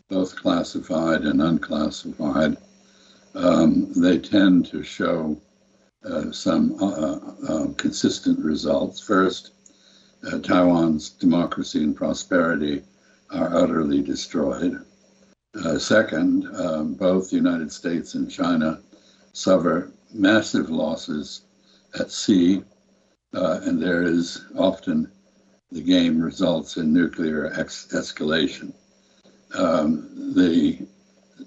[0.08, 2.56] both classified and unclassified.
[3.34, 5.38] Um, they tend to show
[6.06, 8.98] uh, some uh, uh, uh consistent results.
[8.98, 9.50] First,
[10.26, 12.82] uh, Taiwan's democracy and prosperity
[13.30, 14.84] are utterly destroyed.
[15.64, 18.80] Uh, second, um, both the United States and China
[19.32, 21.42] suffer massive losses
[21.98, 22.62] at sea,
[23.34, 25.10] uh, and there is often
[25.70, 28.72] the game results in nuclear ex- escalation.
[29.54, 30.86] Um, the,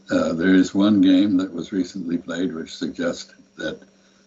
[0.09, 3.81] uh, there is one game that was recently played which suggested that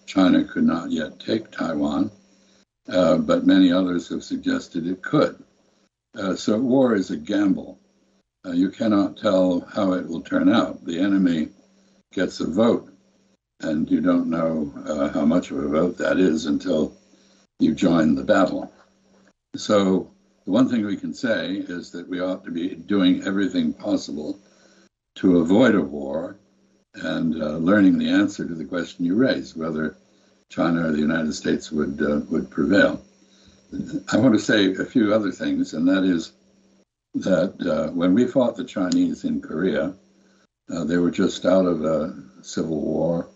[0.06, 2.10] China could not yet take Taiwan,
[2.88, 5.42] uh, but many others have suggested it could.
[6.16, 7.78] Uh, so war is a gamble.
[8.44, 10.84] Uh, you cannot tell how it will turn out.
[10.84, 11.48] The enemy
[12.12, 12.90] gets a vote,
[13.60, 16.96] and you don't know uh, how much of a vote that is until
[17.58, 18.72] you join the battle.
[19.56, 20.10] So,
[20.46, 24.38] the one thing we can say is that we ought to be doing everything possible
[25.16, 26.36] to avoid a war
[26.94, 29.96] and uh, learning the answer to the question you raised, whether
[30.50, 33.00] China or the United States would uh, would prevail.
[34.12, 36.32] I want to say a few other things, and that is
[37.14, 39.94] that uh, when we fought the Chinese in Korea,
[40.72, 43.28] uh, they were just out of a civil war.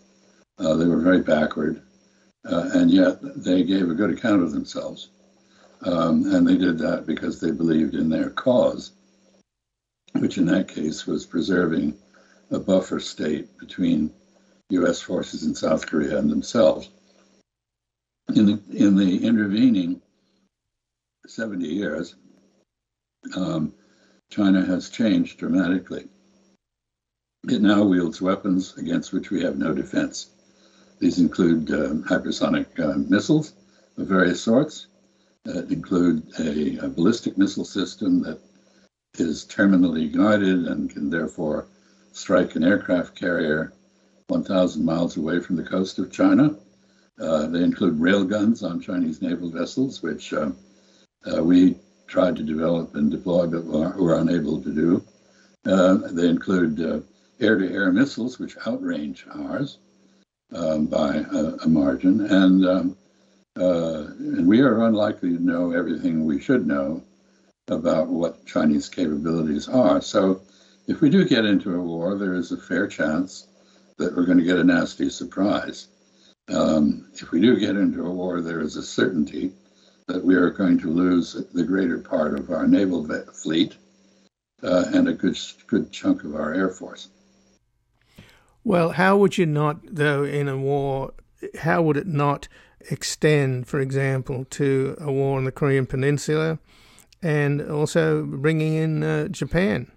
[0.58, 1.82] Uh, they were very backward,
[2.50, 5.08] uh, and yet they gave a good account of themselves.
[5.82, 8.92] Um, and they did that because they believed in their cause,
[10.14, 11.94] which in that case was preserving
[12.50, 14.12] a buffer state between
[14.70, 15.00] U.S.
[15.00, 16.88] forces in South Korea and themselves.
[18.34, 20.00] In the, in the intervening
[21.26, 22.14] 70 years,
[23.36, 23.72] um,
[24.30, 26.08] China has changed dramatically.
[27.48, 30.30] It now wields weapons against which we have no defense.
[30.98, 33.52] These include uh, hypersonic uh, missiles
[33.96, 34.86] of various sorts,
[35.44, 38.38] that include a, a, ballistic missile system that
[39.18, 41.66] is terminally guided and can therefore
[42.12, 43.72] strike an aircraft carrier
[44.28, 46.56] 1,000 miles away from the coast of China.
[47.20, 50.50] Uh, they include railguns on Chinese naval vessels, which uh,
[51.32, 55.04] uh, we tried to develop and deploy but were, unable to do.
[55.66, 56.78] Uh, they include
[57.40, 59.78] air to air missiles, which outrange ours
[60.54, 62.20] um, by a, a, margin.
[62.26, 62.96] And um,
[63.58, 67.02] uh, and we are unlikely to know everything we should know
[67.68, 70.00] about what Chinese capabilities are.
[70.00, 70.42] So,
[70.88, 73.46] if we do get into a war, there is a fair chance
[73.96, 75.86] that we're going to get a nasty surprise.
[76.48, 79.52] Um, if we do get into a war, there is a certainty
[80.06, 83.76] that we are going to lose the greater part of our naval fleet
[84.62, 87.08] uh, and a good good chunk of our air force.
[88.64, 91.12] Well, how would you not, though, in a war,
[91.58, 92.48] how would it not
[92.90, 96.58] extend, for example, to a war on the Korean Peninsula
[97.22, 99.90] and also bringing in uh, Japan?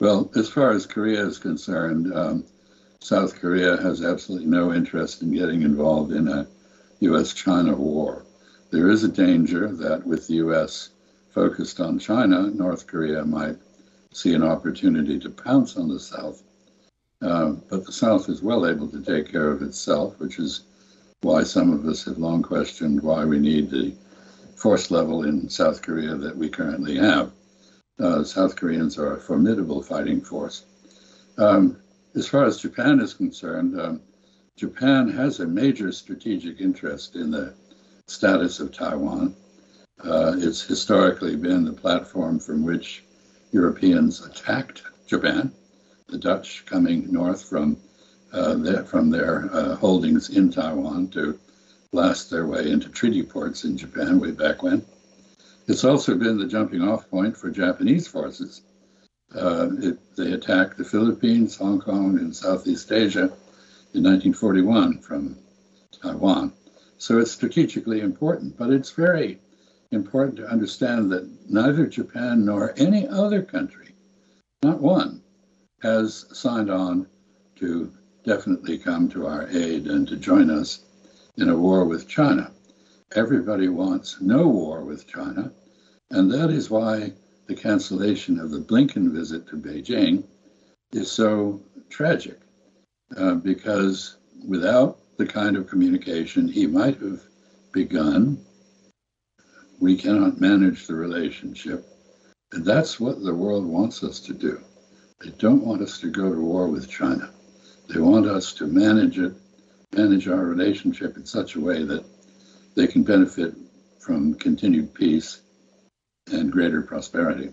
[0.00, 2.44] Well, as far as Korea is concerned, um,
[3.00, 6.46] South Korea has absolutely no interest in getting involved in a
[7.00, 7.32] U.S.
[7.32, 8.24] China war.
[8.70, 10.90] There is a danger that with the U.S.
[11.30, 13.56] focused on China, North Korea might
[14.12, 16.42] see an opportunity to pounce on the South.
[17.22, 20.64] Uh, but the South is well able to take care of itself, which is
[21.22, 23.94] why some of us have long questioned why we need the
[24.54, 27.32] force level in South Korea that we currently have.
[27.98, 30.64] Uh, South Koreans are a formidable fighting force.
[31.38, 31.78] Um,
[32.14, 34.00] as far as Japan is concerned, um,
[34.56, 37.54] Japan has a major strategic interest in the
[38.08, 39.34] status of Taiwan.
[40.02, 43.04] Uh, it's historically been the platform from which
[43.52, 45.52] Europeans attacked Japan,
[46.08, 47.76] the Dutch coming north from
[48.32, 51.38] uh, their, from their uh, holdings in Taiwan to
[51.92, 54.84] blast their way into treaty ports in Japan way back when.
[55.66, 58.62] It's also been the jumping off point for Japanese forces.
[59.34, 63.24] Uh, it, they attacked the Philippines, Hong Kong, and Southeast Asia
[63.94, 65.36] in 1941 from
[66.02, 66.52] Taiwan.
[66.98, 69.38] So it's strategically important, but it's very
[69.92, 73.94] important to understand that neither Japan nor any other country,
[74.62, 75.22] not one,
[75.80, 77.06] has signed on
[77.56, 77.90] to
[78.24, 80.80] definitely come to our aid and to join us
[81.36, 82.50] in a war with China.
[83.14, 85.52] Everybody wants no war with China,
[86.10, 87.12] and that is why
[87.46, 90.24] the cancellation of the Blinken visit to Beijing
[90.92, 92.40] is so tragic,
[93.16, 97.20] uh, because without the kind of communication he might have
[97.72, 98.42] begun.
[99.80, 101.84] We cannot manage the relationship.
[102.52, 104.60] And that's what the world wants us to do.
[105.20, 107.30] They don't want us to go to war with China.
[107.88, 109.34] They want us to manage it,
[109.94, 112.04] manage our relationship in such a way that
[112.76, 113.54] they can benefit
[114.00, 115.40] from continued peace
[116.30, 117.50] and greater prosperity.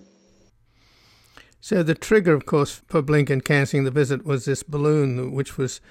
[1.60, 5.82] So the trigger, of course, for Blinken cancelling the visit was this balloon, which was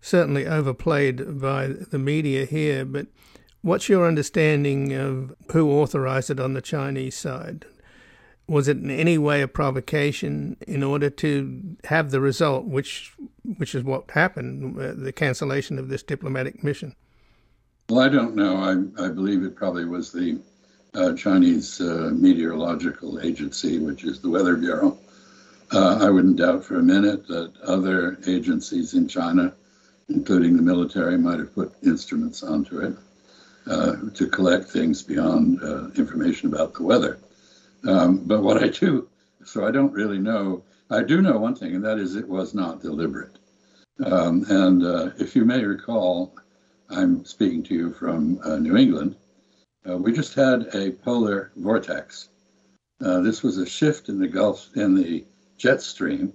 [0.00, 2.84] certainly overplayed by the media here.
[2.84, 3.06] But
[3.62, 7.66] what's your understanding of who authorized it on the Chinese side?
[8.48, 13.12] Was it in any way a provocation in order to have the result, which
[13.58, 16.94] which is what happened, uh, the cancellation of this diplomatic mission?
[17.88, 18.56] Well, I don't know.
[18.56, 20.40] I, I believe it probably was the
[20.94, 24.98] uh, Chinese uh, Meteorological Agency, which is the Weather Bureau.
[25.72, 29.52] Uh, I wouldn't doubt for a minute that other agencies in China,
[30.08, 32.96] including the military, might have put instruments onto it
[33.66, 37.18] uh, to collect things beyond uh, information about the weather.
[37.86, 39.08] Um, but what I do,
[39.44, 40.62] so I don't really know.
[40.90, 43.38] I do know one thing, and that is it was not deliberate.
[44.04, 46.34] Um, and uh, if you may recall,
[46.90, 49.16] I'm speaking to you from New England
[49.88, 52.28] uh, we just had a polar vortex.
[53.04, 55.24] Uh, this was a shift in the Gulf in the
[55.58, 56.32] jet stream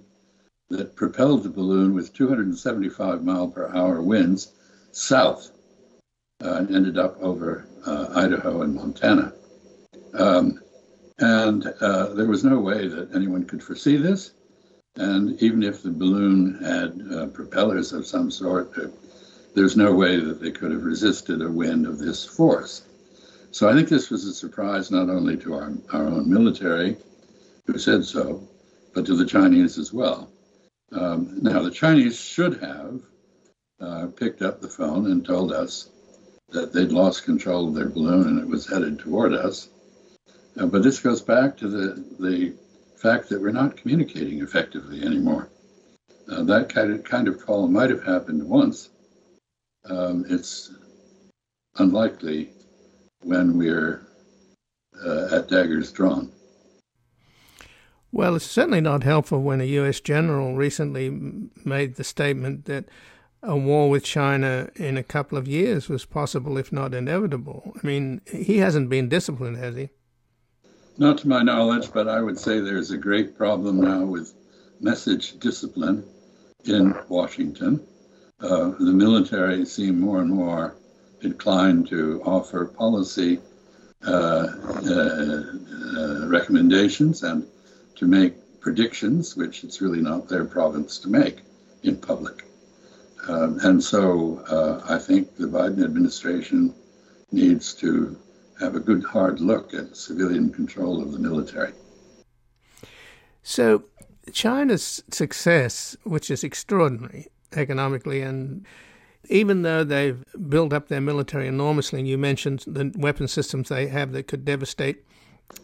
[0.72, 4.52] that propelled the balloon with 275 mile per hour winds
[4.92, 5.50] south
[6.44, 9.32] uh, and ended up over uh, Idaho and Montana.
[10.14, 10.60] Um,
[11.18, 14.32] and uh, there was no way that anyone could foresee this.
[14.96, 18.74] And even if the balloon had uh, propellers of some sort,
[19.54, 22.82] there's no way that they could have resisted a wind of this force.
[23.50, 26.96] So I think this was a surprise not only to our, our own military,
[27.66, 28.46] who said so,
[28.94, 30.30] but to the Chinese as well.
[30.94, 33.00] Um, now, the Chinese should have
[33.80, 35.88] uh, picked up the phone and told us
[36.50, 39.70] that they'd lost control of their balloon and it was headed toward us.
[40.58, 42.52] Uh, but this goes back to the, the
[42.96, 45.48] fact that we're not communicating effectively anymore.
[46.30, 48.90] Uh, that kind of, kind of call might have happened once.
[49.84, 50.72] Um, it's
[51.76, 52.50] unlikely
[53.22, 54.06] when we're
[55.04, 56.30] uh, at daggers drawn.
[58.14, 59.98] Well, it's certainly not helpful when a U.S.
[59.98, 61.08] general recently
[61.64, 62.84] made the statement that
[63.42, 67.72] a war with China in a couple of years was possible, if not inevitable.
[67.82, 69.88] I mean, he hasn't been disciplined, has he?
[70.98, 74.34] Not to my knowledge, but I would say there's a great problem now with
[74.78, 76.04] message discipline
[76.66, 77.80] in Washington.
[78.40, 80.76] Uh, the military seem more and more
[81.22, 83.40] inclined to offer policy
[84.06, 84.48] uh,
[84.86, 85.42] uh,
[85.96, 87.46] uh, recommendations and
[88.02, 91.38] to make predictions, which it's really not their province to make
[91.84, 92.44] in public.
[93.28, 96.74] Um, and so uh, I think the Biden administration
[97.30, 98.18] needs to
[98.58, 101.72] have a good hard look at civilian control of the military.
[103.44, 103.84] So
[104.32, 108.66] China's success, which is extraordinary economically and
[109.28, 113.86] even though they've built up their military enormously, and you mentioned the weapon systems they
[113.86, 115.04] have that could devastate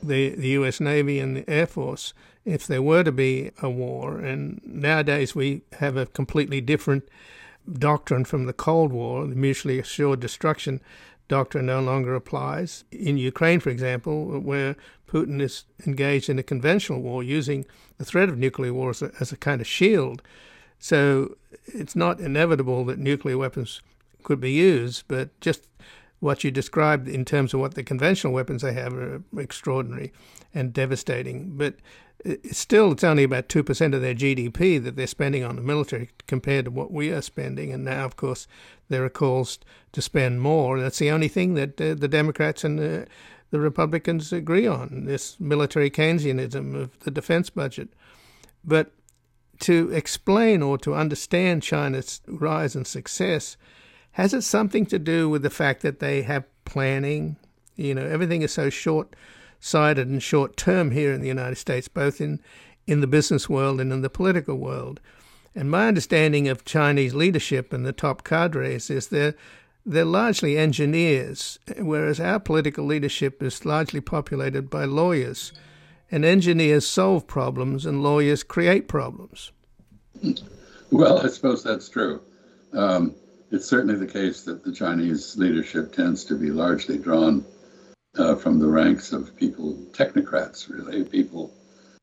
[0.03, 0.81] the, the U.S.
[0.81, 4.19] Navy and the Air Force if there were to be a war.
[4.19, 7.09] And nowadays we have a completely different
[7.71, 9.27] doctrine from the Cold War.
[9.27, 10.81] The mutually assured destruction
[11.29, 12.85] doctrine no longer applies.
[12.91, 17.67] In Ukraine, for example, where Putin is engaged in a conventional war using
[17.99, 20.23] the threat of nuclear war as a, as a kind of shield
[20.79, 23.83] so it's not inevitable that nuclear weapons
[24.23, 25.67] could be used, but just
[26.21, 30.13] what you described in terms of what the conventional weapons they have are extraordinary
[30.53, 31.57] and devastating.
[31.57, 31.77] But
[32.51, 36.65] still, it's only about 2% of their GDP that they're spending on the military compared
[36.65, 37.73] to what we are spending.
[37.73, 38.49] And now, of course,
[38.89, 39.59] there are calls
[39.93, 40.81] to spend more.
[40.81, 43.07] That's the only thing that uh, the Democrats and the,
[43.51, 47.91] the Republicans agree on this military Keynesianism of the defense budget.
[48.65, 48.93] But
[49.61, 53.57] to explain or to understand China's rise and success,
[54.19, 57.37] has it something to do with the fact that they have planning?
[57.77, 59.15] You know, everything is so short
[59.61, 62.41] sighted and short term here in the United States, both in,
[62.85, 64.99] in the business world and in the political world.
[65.55, 69.37] And my understanding of Chinese leadership and the top cadres is they're,
[69.87, 75.53] they're largely engineers, whereas our political leadership is largely populated by lawyers
[76.11, 79.53] and engineers solve problems and lawyers create problems.
[80.91, 82.21] Well, I suppose that's true.
[82.73, 83.15] Um,
[83.51, 87.45] it's certainly the case that the Chinese leadership tends to be largely drawn
[88.19, 91.53] uh, from the ranks of people, technocrats, really, people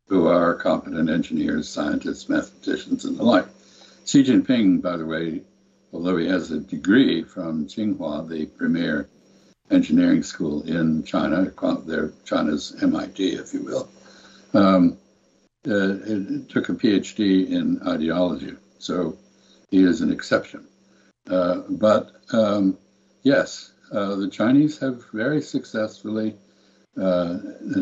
[0.08, 3.48] who are competent engineers, scientists, mathematicians, and the like.
[4.06, 5.41] Xi Jinping, by the way,
[5.93, 9.08] although he has a degree from Tsinghua, the premier
[9.72, 11.52] engineering school in China,
[11.86, 13.89] they're China's MIT, if you will,
[14.54, 14.98] um,
[15.66, 15.98] uh,
[16.50, 18.54] took a PhD in ideology.
[18.78, 19.18] So
[19.72, 20.68] he is an exception.
[21.30, 22.78] Uh, but um,
[23.23, 26.36] yes, uh, the Chinese have very successfully
[27.01, 27.34] uh,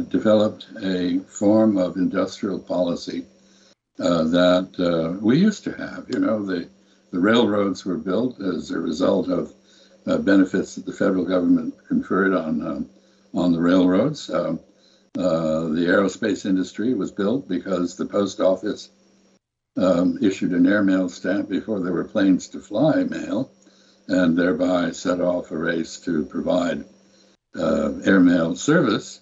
[0.09, 3.25] developed a form of industrial policy
[3.99, 6.05] uh, that uh, we used to have.
[6.09, 6.67] You know, the,
[7.11, 9.53] the railroads were built as a result of
[10.25, 12.89] benefits that the federal government conferred on um,
[13.33, 14.29] on the railroads.
[14.29, 14.59] Um,
[15.13, 18.89] the aerospace industry was built because the post office
[19.77, 23.51] um, issued an airmail stamp before there were planes to fly mail,
[24.07, 26.85] and thereby set off a race to provide
[27.55, 29.21] uh, airmail service.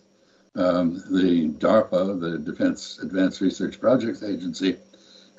[0.56, 4.78] Um, the DARPA, the Defense Advanced Research Projects Agency,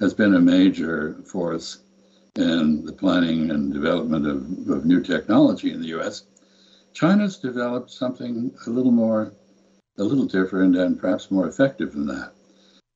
[0.01, 1.79] has been a major force
[2.37, 6.23] in the planning and development of, of new technology in the U.S.
[6.95, 9.33] China's developed something a little more,
[9.99, 12.33] a little different, and perhaps more effective than that.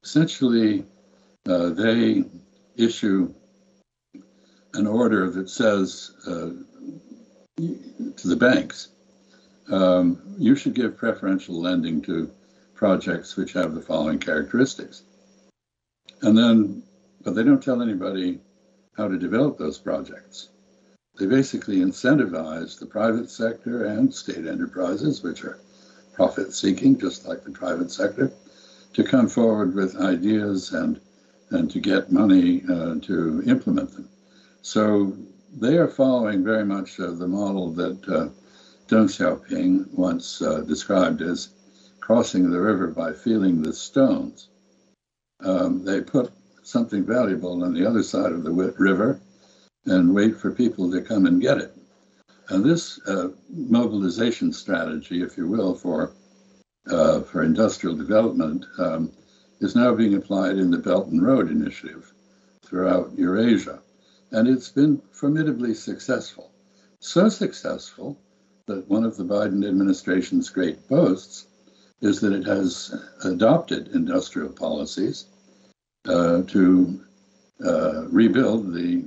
[0.02, 0.84] Essentially,
[1.48, 2.24] uh, they
[2.76, 3.32] issue
[4.74, 6.50] an order that says uh,
[7.56, 8.88] to the banks,
[9.70, 12.30] um, you should give preferential lending to
[12.74, 15.02] projects which have the following characteristics.
[16.22, 16.82] And then,
[17.24, 18.40] but they don't tell anybody
[18.96, 20.50] how to develop those projects.
[21.18, 25.58] They basically incentivize the private sector and state enterprises, which are
[26.12, 28.30] profit seeking, just like the private sector,
[28.92, 31.00] to come forward with ideas and,
[31.50, 34.08] and to get money uh, to implement them.
[34.62, 35.16] So
[35.56, 38.28] they are following very much uh, the model that uh,
[38.88, 41.50] Deng Xiaoping once uh, described as
[42.00, 44.48] crossing the river by feeling the stones.
[45.40, 46.32] Um, they put
[46.62, 49.20] something valuable on the other side of the river
[49.86, 51.72] and wait for people to come and get it.
[52.48, 56.12] And this uh, mobilization strategy, if you will, for
[56.88, 59.10] uh, for industrial development um,
[59.60, 62.12] is now being applied in the Belt and Road Initiative
[62.64, 63.80] throughout Eurasia.
[64.32, 66.50] And it's been formidably successful.
[67.00, 68.18] So successful
[68.66, 71.46] that one of the Biden administration's great boasts
[72.00, 72.94] is that it has
[73.24, 75.26] adopted industrial policies
[76.06, 77.00] uh, to
[77.64, 79.04] uh, rebuild the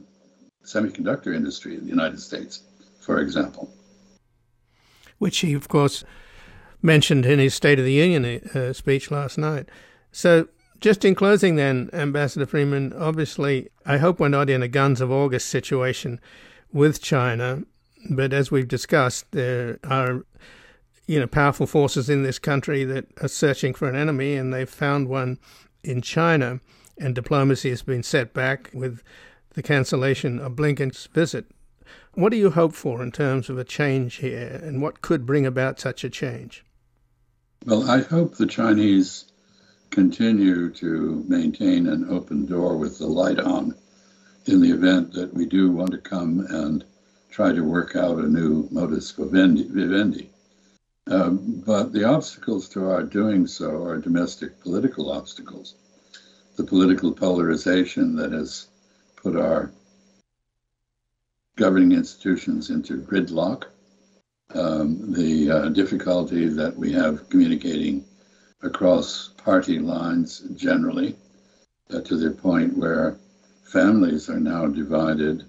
[0.63, 2.63] semiconductor industry in the United States,
[2.99, 3.69] for example.
[5.17, 6.03] Which he, of course,
[6.81, 9.69] mentioned in his State of the Union uh, speech last night.
[10.11, 10.47] So,
[10.79, 15.11] just in closing, then, Ambassador Freeman, obviously, I hope we're not in a guns of
[15.11, 16.19] August situation
[16.71, 17.63] with China,
[18.09, 20.23] but as we've discussed, there are
[21.07, 24.69] you know powerful forces in this country that are searching for an enemy, and they've
[24.69, 25.39] found one
[25.83, 26.59] in China,
[26.97, 29.01] and diplomacy has been set back with
[29.53, 31.45] the cancellation of Blinken's visit.
[32.13, 35.45] What do you hope for in terms of a change here, and what could bring
[35.45, 36.63] about such a change?
[37.65, 39.25] Well, I hope the Chinese
[39.89, 43.73] continue to maintain an open door with the light on
[44.45, 46.83] in the event that we do want to come and
[47.29, 50.29] try to work out a new modus vivendi.
[51.07, 55.75] Um, but the obstacles to our doing so are domestic political obstacles.
[56.55, 58.67] The political polarization that has
[59.15, 59.71] put our
[61.55, 63.65] governing institutions into gridlock,
[64.53, 68.05] um, the uh, difficulty that we have communicating
[68.61, 71.15] across party lines generally,
[71.93, 73.17] uh, to the point where
[73.63, 75.45] families are now divided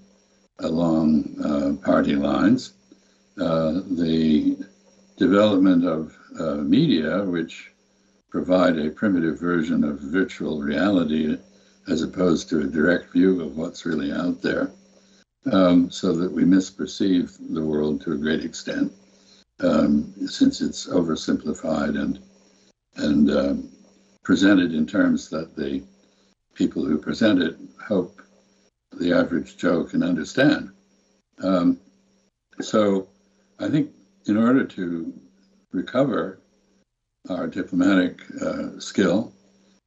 [0.59, 2.73] along uh, party lines.
[3.39, 4.57] Uh, the
[5.17, 7.71] development of uh, media, which
[8.29, 11.37] provide a primitive version of virtual reality
[11.87, 14.71] as opposed to a direct view of what's really out there,
[15.51, 18.91] um, so that we misperceive the world to a great extent,
[19.61, 22.19] um, since it's oversimplified and
[22.97, 23.70] and um,
[24.23, 25.83] presented in terms that the
[26.53, 27.57] people who present it
[27.87, 28.21] hope
[28.99, 30.71] the average Joe can understand.
[31.41, 31.79] Um,
[32.59, 33.07] so,
[33.59, 33.91] I think
[34.25, 35.13] in order to
[35.71, 36.39] recover
[37.29, 39.33] our diplomatic uh, skill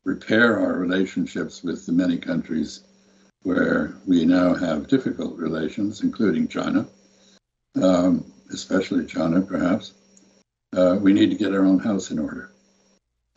[0.05, 2.85] repair our relationships with the many countries
[3.43, 6.87] where we now have difficult relations, including China,
[7.83, 9.93] um, especially China, perhaps,
[10.77, 12.54] uh, we need to get our own house in order.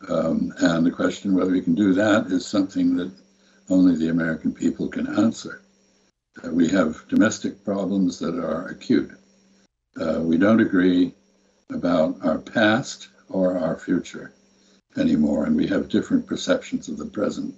[0.06, 3.10] Um, and the question whether we can do that is something that
[3.68, 5.62] only the American people can answer.
[6.44, 9.10] Uh, we have domestic problems that are acute.
[10.00, 11.12] Uh, we don't agree
[11.70, 14.32] about our past or our future
[14.96, 17.54] anymore, and we have different perceptions of the present.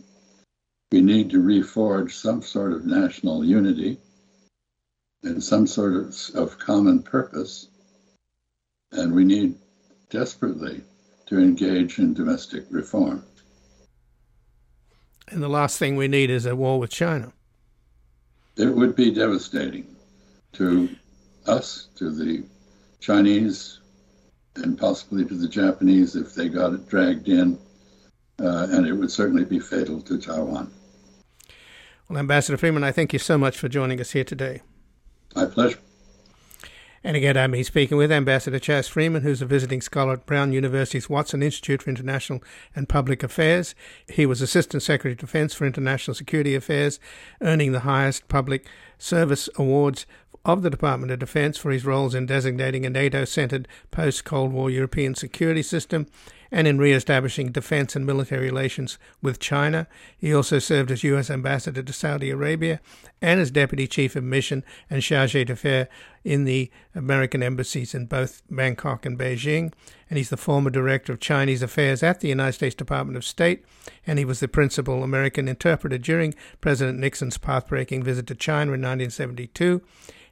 [0.91, 3.99] We need to reforge some sort of national unity
[5.23, 7.69] and some sort of, of common purpose,
[8.93, 9.55] and we need
[10.09, 10.83] desperately
[11.31, 13.25] to engage in domestic reform.
[15.29, 17.33] And the last thing we need is a war with China.
[18.57, 19.87] It would be devastating
[20.55, 20.89] to
[21.47, 22.45] us, to the
[22.99, 23.79] Chinese,
[24.57, 27.57] and possibly to the Japanese if they got it dragged in,
[28.41, 30.73] uh, and it would certainly be fatal to Taiwan.
[32.09, 34.63] Well, Ambassador Freeman, I thank you so much for joining us here today.
[35.37, 35.79] My pleasure.
[37.03, 41.09] And again, I'm speaking with Ambassador Chas Freeman, who's a visiting scholar at Brown University's
[41.09, 42.43] Watson Institute for International
[42.77, 43.75] and Public Affairs.
[44.07, 47.01] He was Assistant Secretary of Defense for International Security Affairs,
[47.41, 48.67] earning the highest public
[48.99, 50.05] service awards
[50.45, 54.53] of the Department of Defense for his roles in designating a NATO centered post Cold
[54.53, 56.07] War European security system
[56.51, 59.87] and in re establishing defense and military relations with China.
[60.17, 61.31] He also served as U.S.
[61.31, 62.81] Ambassador to Saudi Arabia
[63.23, 65.89] and as Deputy Chief of Mission and Charge d'Affaires
[66.25, 69.73] in the American embassies in both Bangkok and Beijing.
[70.09, 73.65] And he's the former Director of Chinese Affairs at the United States Department of State,
[74.07, 78.83] and he was the principal American interpreter during President Nixon's path-breaking visit to China in
[78.83, 79.81] 1972.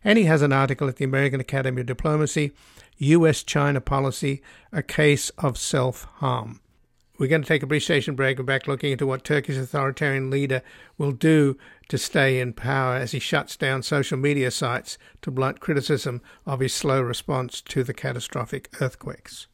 [0.04, 2.52] And he has an article at the American Academy of Diplomacy
[2.98, 3.42] U.S.
[3.42, 4.42] China policy,
[4.72, 6.60] a case of self harm.
[7.18, 10.30] We're going to take a brief station break and back looking into what Turkey's authoritarian
[10.30, 10.62] leader
[10.96, 11.56] will do
[11.88, 16.60] to stay in power as he shuts down social media sites to blunt criticism of
[16.60, 19.48] his slow response to the catastrophic earthquakes.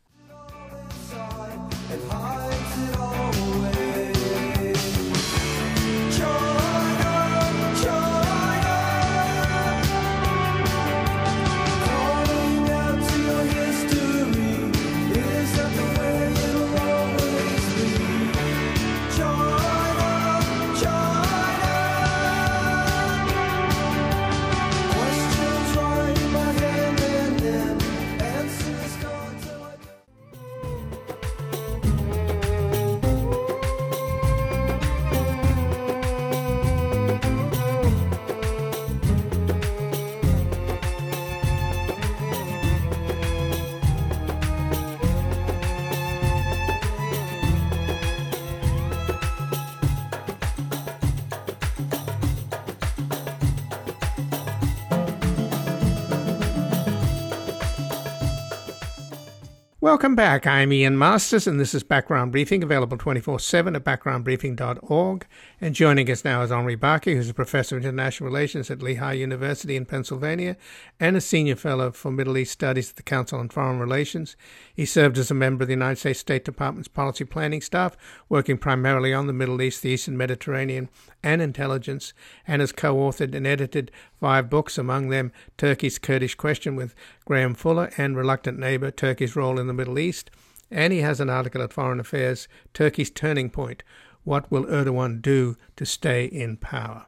[59.95, 60.45] Welcome back.
[60.45, 65.27] I'm Ian Masters, and this is Background Briefing, available 24 7 at backgroundbriefing.org.
[65.61, 69.13] And joining us now is Henri Barkey, who's a professor of international relations at Lehigh
[69.13, 70.57] University in Pennsylvania
[70.99, 74.37] and a senior fellow for Middle East Studies at the Council on Foreign Relations.
[74.75, 77.97] He served as a member of the United States State Department's policy planning staff,
[78.29, 80.89] working primarily on the Middle East, the Eastern Mediterranean,
[81.23, 82.13] and intelligence,
[82.49, 87.55] and has co authored and edited five books, among them Turkey's Kurdish Question with Graham
[87.55, 90.31] Fuller and Reluctant Neighbor Turkey's Role in the Middle East.
[90.71, 93.83] And he has an article at Foreign Affairs Turkey's Turning Point
[94.25, 97.07] What Will Erdogan Do to Stay in Power?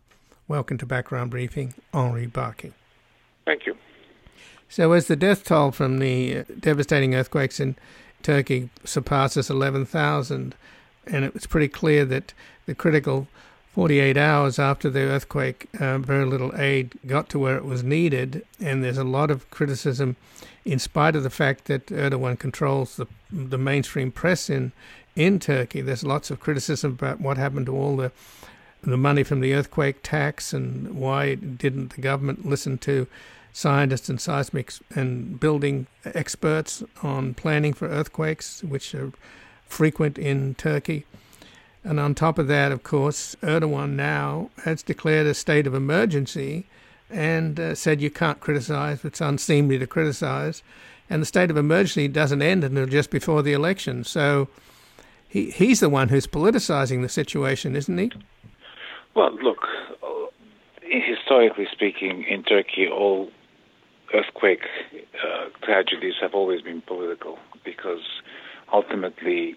[0.48, 2.72] Welcome to Background Briefing, Henri Barkey.
[3.44, 3.76] Thank you.
[4.68, 7.76] So, as the death toll from the uh, devastating earthquakes in
[8.22, 10.54] Turkey surpasses 11,000,
[11.06, 12.32] and it was pretty clear that
[12.66, 13.28] the critical
[13.76, 18.42] 48 hours after the earthquake, uh, very little aid got to where it was needed,
[18.58, 20.16] and there's a lot of criticism,
[20.64, 24.72] in spite of the fact that Erdogan controls the the mainstream press in
[25.14, 25.82] in Turkey.
[25.82, 28.12] There's lots of criticism about what happened to all the
[28.80, 33.06] the money from the earthquake tax and why didn't the government listen to
[33.52, 39.12] scientists and seismic and building experts on planning for earthquakes, which are
[39.66, 41.04] frequent in Turkey.
[41.86, 46.66] And on top of that, of course, Erdogan now has declared a state of emergency
[47.08, 50.64] and uh, said you can't criticize, it's unseemly to criticize.
[51.08, 54.02] And the state of emergency doesn't end until just before the election.
[54.02, 54.48] So
[55.28, 58.10] he, he's the one who's politicizing the situation, isn't he?
[59.14, 59.64] Well, look,
[60.82, 63.30] historically speaking, in Turkey, all
[64.12, 64.62] earthquake
[65.24, 68.02] uh, tragedies have always been political because
[68.72, 69.54] ultimately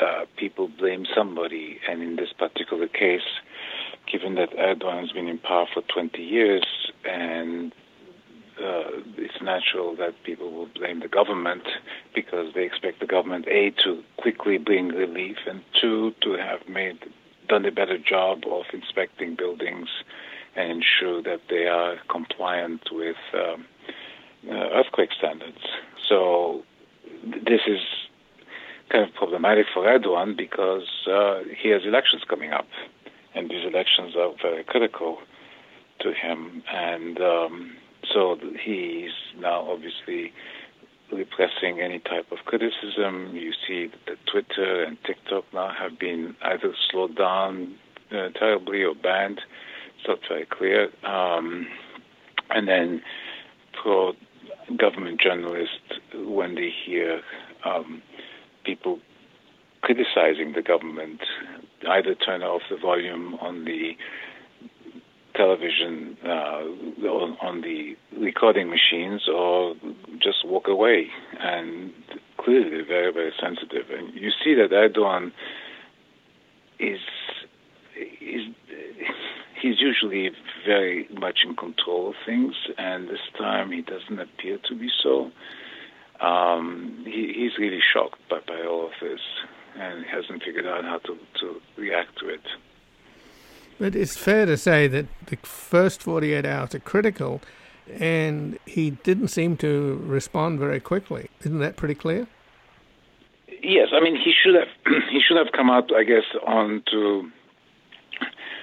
[0.00, 3.28] uh, people blame somebody, and in this particular case,
[4.10, 6.64] given that Erdogan has been in power for 20 years,
[7.04, 7.72] and
[8.58, 11.62] uh, it's natural that people will blame the government
[12.14, 16.98] because they expect the government a to quickly bring relief, and two to have made
[17.48, 19.88] done a better job of inspecting buildings
[20.56, 23.66] and ensure that they are compliant with um,
[24.48, 25.58] uh, earthquake standards.
[26.08, 26.62] So
[27.24, 27.80] this is
[28.90, 32.66] kind of problematic for Erdogan because uh, he has elections coming up,
[33.34, 35.18] and these elections are very critical
[36.00, 36.62] to him.
[36.72, 37.76] And um,
[38.12, 40.32] so he's now obviously
[41.12, 43.30] repressing any type of criticism.
[43.34, 47.74] You see that Twitter and TikTok now have been either slowed down
[48.10, 49.40] uh, terribly or banned.
[49.98, 50.88] It's not very clear.
[51.04, 51.66] Um,
[52.50, 53.02] and then
[53.72, 54.14] pro
[54.76, 57.22] government journalists, when they hear
[57.64, 58.02] um,
[58.64, 58.98] people
[59.82, 61.20] criticizing the government
[61.88, 63.92] either turn off the volume on the
[65.34, 66.62] television uh,
[67.08, 69.74] on, the recording machines or
[70.18, 71.06] just walk away.
[71.38, 71.92] And
[72.38, 73.86] clearly, they're very, very sensitive.
[73.90, 75.32] And you see that Erdogan
[76.78, 77.00] is
[78.20, 78.46] is
[79.60, 80.30] he's usually
[80.66, 85.30] very much in control of things, and this time he doesn't appear to be so.
[86.20, 89.20] Um, he, he's really shocked by, by all of this,
[89.76, 92.42] and hasn't figured out how to, to react to it.
[93.78, 97.40] But it's fair to say that the first 48 hours are critical,
[97.98, 101.30] and he didn't seem to respond very quickly.
[101.40, 102.26] Isn't that pretty clear?
[103.62, 104.68] Yes, I mean he should have
[105.10, 107.30] he should have come out, I guess, onto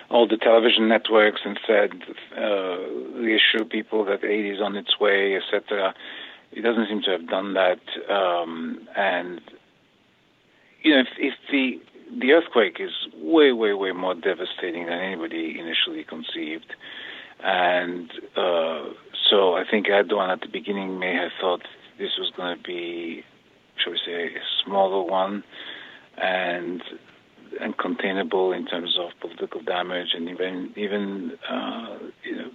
[0.09, 1.91] all the television networks and said
[2.37, 2.77] uh,
[3.19, 5.93] reassure people that aid is on its way, etc.
[6.51, 7.79] He doesn't seem to have done that,
[8.09, 9.41] um, and
[10.81, 11.79] you know if, if the
[12.19, 16.73] the earthquake is way, way, way more devastating than anybody initially conceived.
[17.43, 18.85] And uh,
[19.29, 21.61] so I think Erdogan at the beginning may have thought
[21.99, 23.23] this was going to be,
[23.77, 25.43] shall we say, a smaller one
[26.17, 26.81] and
[27.61, 32.49] and containable in terms of political damage and even even uh, you know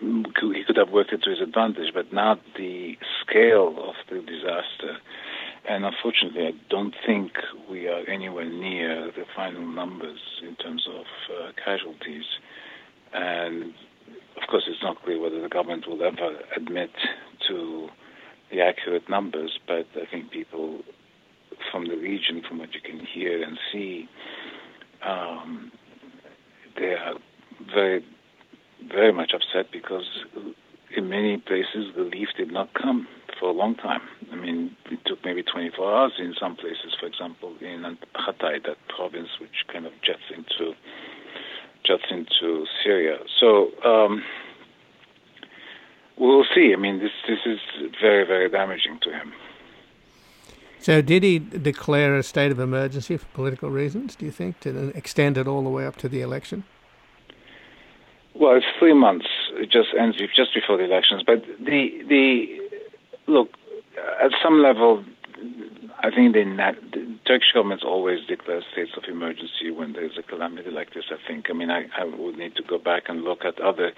[0.00, 4.98] he could have worked it to his advantage, but not the scale of the disaster
[5.68, 7.32] and unfortunately, I don't think
[7.68, 12.24] we are anywhere near the final numbers in terms of uh, casualties.
[13.12, 13.74] And
[14.40, 16.90] of course, it's not clear whether the government will ever admit
[17.48, 17.88] to
[18.52, 20.82] the accurate numbers, but I think people
[21.72, 24.08] from the region, from what you can hear and see,
[25.04, 25.72] um,
[26.78, 27.14] they are
[27.74, 28.04] very,
[28.96, 30.08] very much upset because
[30.96, 33.06] in many places the leaf did not come
[33.38, 34.00] for a long time.
[34.32, 36.96] I mean, it took maybe 24 hours in some places.
[36.98, 40.74] For example, in Hatay, that province which kind of juts into
[41.84, 43.18] juts into Syria.
[43.38, 44.24] So um,
[46.16, 46.72] we'll see.
[46.72, 47.60] I mean, this this is
[48.00, 49.32] very very damaging to him.
[50.78, 54.14] So, did he declare a state of emergency for political reasons?
[54.14, 56.62] Do you think to extend it all the way up to the election?
[58.38, 59.26] Well, it's three months.
[59.54, 61.22] It just ends just before the elections.
[61.26, 62.58] But the the
[63.26, 63.50] look
[64.22, 65.04] at some level,
[66.00, 66.44] I think the,
[66.92, 71.04] the Turkish government always declares states of emergency when there's a calamity like this.
[71.10, 71.46] I think.
[71.48, 73.92] I mean, I, I would need to go back and look at other.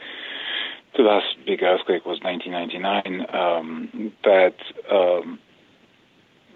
[0.97, 4.57] The last big earthquake was 1999, um, but
[4.91, 5.39] um,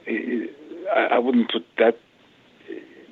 [0.06, 1.98] I, I wouldn't put that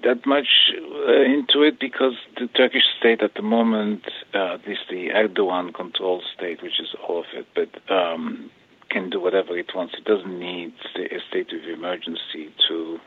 [0.03, 0.73] that much
[1.09, 4.03] uh, into it because the Turkish state at the moment,
[4.35, 8.51] uh, at least the Erdogan controlled state, which is all of it, but um,
[8.91, 9.95] can do whatever it wants.
[9.97, 12.99] It doesn't need a state of emergency to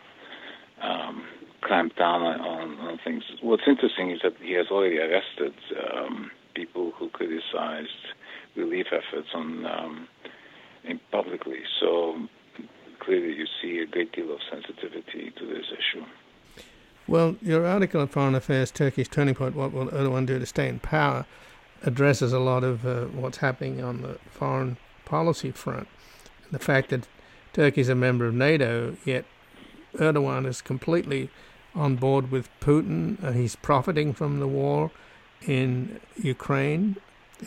[0.82, 1.24] um,
[1.62, 3.24] clamp down on, on, things.
[3.42, 5.54] What's interesting is that he has already arrested
[5.96, 7.90] um, people who criticized
[8.56, 10.08] relief efforts on um,
[11.12, 11.60] publicly.
[11.80, 12.28] So
[13.00, 16.06] clearly, you see a great deal of sensitivity to this issue.
[17.06, 20.70] Well, your article on Foreign Affairs, Turkey's Turning Point, What Will Erdogan Do to Stay
[20.70, 21.26] in Power,
[21.82, 25.90] addresses a lot of uh, what's happening on the foreign policy front.
[26.52, 27.08] The fact that
[27.52, 29.26] Turkey is a member of NATO, yet
[29.96, 31.30] Erdogan is completely
[31.76, 33.22] on board with Putin.
[33.22, 34.90] Uh, he's profiting from the war
[35.46, 36.96] in Ukraine,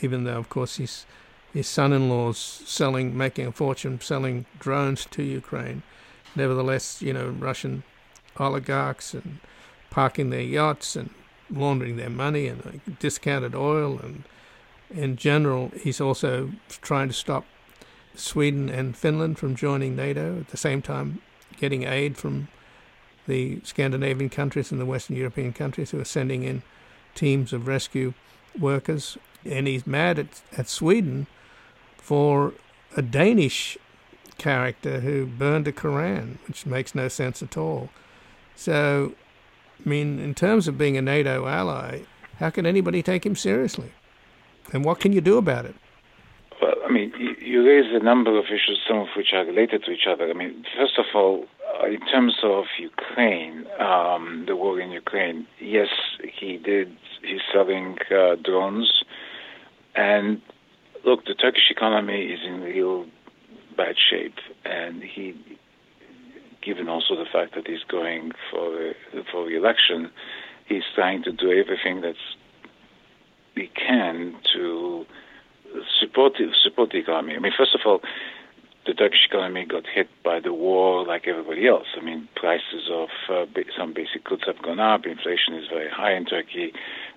[0.03, 1.07] even though, of course, his
[1.55, 5.83] his son-in-law's selling, making a fortune selling drones to Ukraine.
[6.35, 7.83] Nevertheless, you know, Russian
[8.41, 9.41] oligarchs and
[9.91, 11.11] parking their yachts and
[11.51, 14.25] laundering their money and uh, discounted oil and
[14.91, 17.45] in general, he's also trying to stop
[18.15, 21.21] Sweden and Finland from joining NATO at the same time,
[21.57, 22.49] getting aid from
[23.27, 26.63] the Scandinavian countries and the Western European countries who are sending in
[27.15, 28.15] teams of rescue
[28.59, 29.19] workers.
[29.45, 31.27] And he's mad at, at Sweden
[31.97, 32.53] for
[32.97, 33.77] a Danish
[34.39, 37.91] character who burned a Koran, which makes no sense at all.
[38.57, 39.13] So,
[39.85, 42.01] I mean, in terms of being a NATO ally,
[42.39, 43.93] how can anybody take him seriously?
[44.73, 45.75] And what can you do about it?
[46.61, 49.91] Well, I mean, you, raise a number of issues, some of which are related to
[49.91, 50.29] each other.
[50.29, 51.45] I mean, first of all,
[51.83, 55.89] uh, in terms of Ukraine, um, the war in Ukraine, yes,
[56.41, 56.97] he did.
[57.23, 59.03] He's selling uh, drones,
[59.95, 60.41] and
[61.05, 63.07] look, the Turkish economy is in real
[63.77, 65.35] bad shape, and he,
[66.67, 68.93] given also the fact that he's going for
[69.31, 70.11] for re-election,
[70.67, 72.17] he's trying to do everything that
[73.55, 75.07] we can to
[76.01, 77.35] support support the economy.
[77.37, 78.01] I mean, first of all,
[78.87, 81.89] the Turkish economy got hit by the war like everybody else.
[81.97, 83.47] I mean, prices of uh,
[83.77, 85.07] some basic goods have gone up.
[85.07, 86.73] Inflation is very high in Turkey.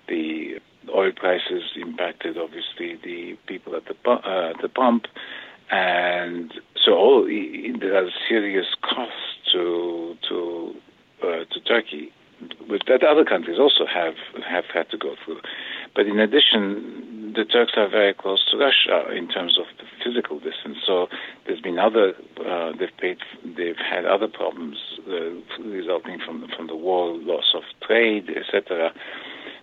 [0.08, 0.58] The
[0.92, 5.06] oil prices impacted, obviously, the people at the, uh, the pump.
[5.70, 6.52] And
[6.84, 9.14] so all, there are serious costs
[9.52, 10.74] to, to,
[11.22, 12.12] uh, to Turkey
[12.68, 14.14] but that other countries also have,
[14.48, 15.40] have had to go through.
[15.94, 20.38] But in addition, the Turks are very close to Russia in terms of the physical
[20.38, 20.78] distance.
[20.86, 21.08] So
[21.46, 22.14] there's been other
[22.44, 27.62] uh, they've paid they've had other problems uh, resulting from from the war, loss of
[27.86, 28.92] trade, etc.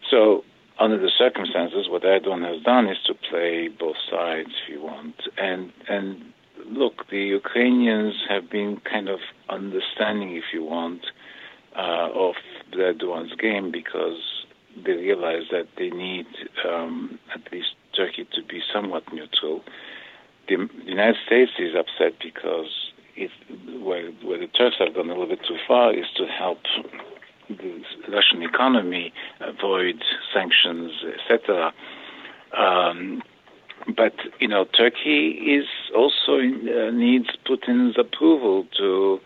[0.09, 0.43] So
[0.80, 5.15] under the circumstances, what Erdogan has done is to play both sides, if you want,
[5.38, 6.34] and and
[6.65, 9.19] look, the Ukrainians have been kind of
[9.49, 11.01] understanding, if you want,
[11.75, 12.36] uh, of
[12.73, 14.19] Erdogan's game because
[14.86, 16.28] they realize that they need
[16.67, 19.63] um, at least Turkey to be somewhat neutral.
[20.47, 23.32] The, the United States is upset because it,
[23.82, 26.59] where, where the Turks have gone a little bit too far is to help
[27.49, 31.73] the Russian economy avoid sanctions, etc.
[32.57, 33.21] Um,
[33.95, 39.19] but you know, Turkey is also uh, needs Putin's approval to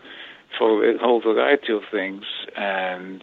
[0.58, 2.24] for a whole variety of things,
[2.56, 3.22] and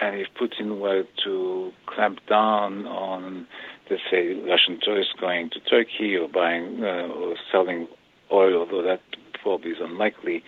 [0.00, 3.46] and if Putin were to clamp down on,
[3.90, 7.88] let's say, Russian tourists going to Turkey or buying uh, or selling
[8.32, 9.00] oil, although that
[9.42, 10.42] probably is unlikely,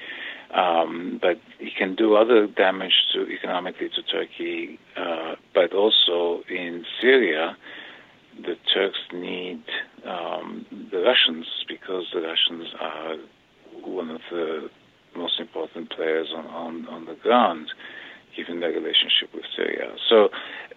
[0.55, 6.85] um, but he can do other damage to economically to Turkey, uh, but also in
[7.01, 7.57] Syria,
[8.41, 9.63] the Turks need
[10.07, 13.17] um, the Russians because the Russians are
[13.85, 14.71] one of the
[15.17, 17.69] most important players on, on, on the ground
[18.37, 19.95] given their relationship with Syria.
[20.09, 20.29] So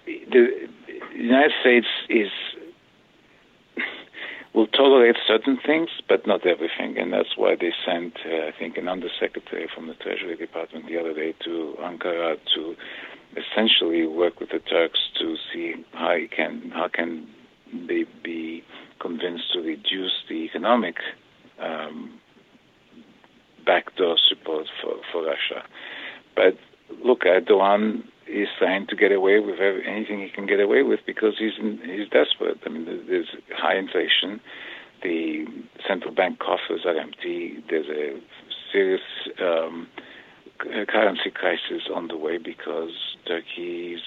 [0.05, 0.69] the
[1.15, 2.29] United States is
[4.57, 8.75] will tolerate certain things, but not everything, and that's why they sent, uh, I think,
[8.75, 12.75] an undersecretary from the Treasury Department the other day to Ankara to
[13.37, 17.27] essentially work with the Turks to see how can how can
[17.71, 18.63] they be
[18.99, 20.95] convinced to reduce the economic
[21.59, 22.19] um,
[23.63, 25.61] backdoor support for, for Russia.
[26.35, 26.57] But
[27.05, 31.35] look, Erdogan is trying to get away with anything he can get away with because
[31.39, 32.59] he's in, he's desperate.
[32.65, 34.41] I mean, there's high inflation,
[35.03, 35.45] the
[35.87, 37.63] central bank coffers are empty.
[37.69, 38.19] There's a
[38.71, 39.01] serious
[39.39, 39.87] um,
[40.59, 42.91] currency crisis on the way because
[43.27, 43.99] Turkey's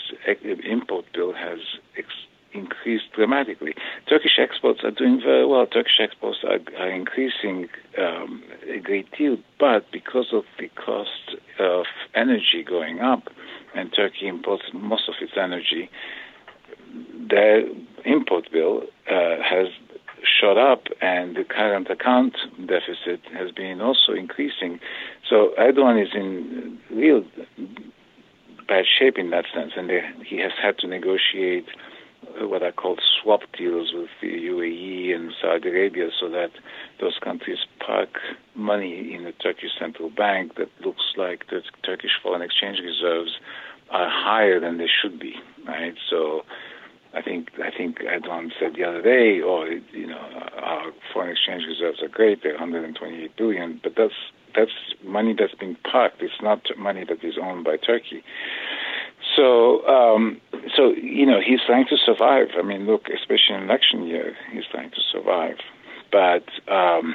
[0.65, 1.59] import bill has
[1.97, 3.75] ex- increased dramatically.
[4.09, 5.67] Turkish exports are doing very well.
[5.67, 11.87] Turkish exports are, are increasing um, a great deal, but because of the cost of
[12.15, 13.29] energy going up,
[13.75, 15.91] and Turkey imports most of its energy,
[17.29, 17.63] their
[18.05, 19.69] import bill uh, has
[20.41, 24.81] shot up, and the current account deficit has been also increasing.
[25.29, 27.25] So Erdogan is in real
[28.69, 31.67] bad shape in that sense, and they, he has had to negotiate
[32.23, 36.51] Uh, what are called swap deals with the UAE and Saudi Arabia so that
[37.01, 38.19] those countries park
[38.55, 43.39] money in the Turkish central bank that looks like the Turkish foreign exchange reserves
[43.91, 45.35] are higher than they should be,
[45.67, 45.95] right?
[46.09, 46.43] So
[47.13, 50.21] I think I think Erdogan said the other day, oh, you know,
[50.63, 54.15] our foreign exchange reserves are great; they're 128 billion, but that's
[54.55, 54.71] that's
[55.05, 56.23] money that's being parked.
[56.23, 58.23] It's not money that is owned by Turkey.
[59.37, 60.41] So, um,
[60.77, 62.49] so you know, he's trying to survive.
[62.59, 65.57] I mean, look, especially in election year, he's trying to survive.
[66.11, 67.15] But um,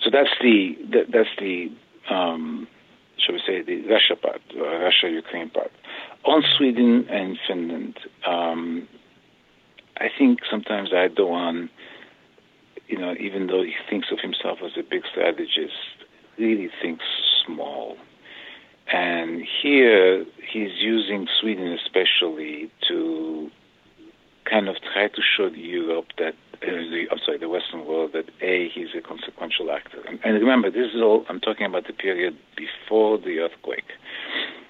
[0.00, 1.70] so that's the that, that's the
[2.10, 2.68] um,
[3.18, 5.72] shall we say the Russia part, uh, Russia-Ukraine part.
[6.24, 8.88] On Sweden and Finland, um,
[9.96, 11.68] I think sometimes Erdogan,
[12.86, 15.74] you know, even though he thinks of himself as a big strategist,
[16.38, 17.04] really thinks
[17.44, 17.96] small.
[18.92, 23.50] And here he's using Sweden especially to
[24.48, 28.30] kind of try to show Europe that, uh, the, I'm sorry, the Western world that
[28.40, 30.00] A, he's a consequential actor.
[30.08, 33.92] And, and remember, this is all, I'm talking about the period before the earthquake.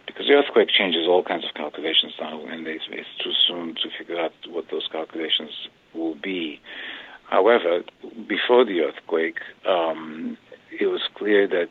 [0.06, 3.88] Because the earthquake changes all kinds of calculations now, and it's, it's too soon to
[3.96, 6.60] figure out what those calculations will be.
[7.30, 7.82] However,
[8.26, 9.38] before the earthquake,
[9.68, 10.36] um,
[10.80, 11.68] it was clear that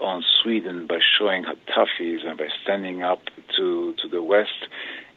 [0.00, 3.22] on Sweden by showing how tough he is and by standing up
[3.56, 4.68] to, to the West,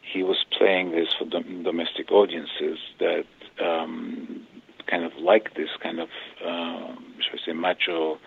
[0.01, 3.25] he was playing this for dom- domestic audiences that
[3.63, 4.45] um,
[4.87, 6.09] kind of like this kind of,
[6.45, 8.17] um, should I say, macho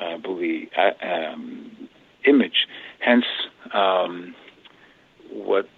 [0.00, 1.88] uh, bully uh, um,
[2.24, 2.66] image.
[3.00, 3.24] Hence,
[3.74, 4.34] um,
[5.30, 5.68] what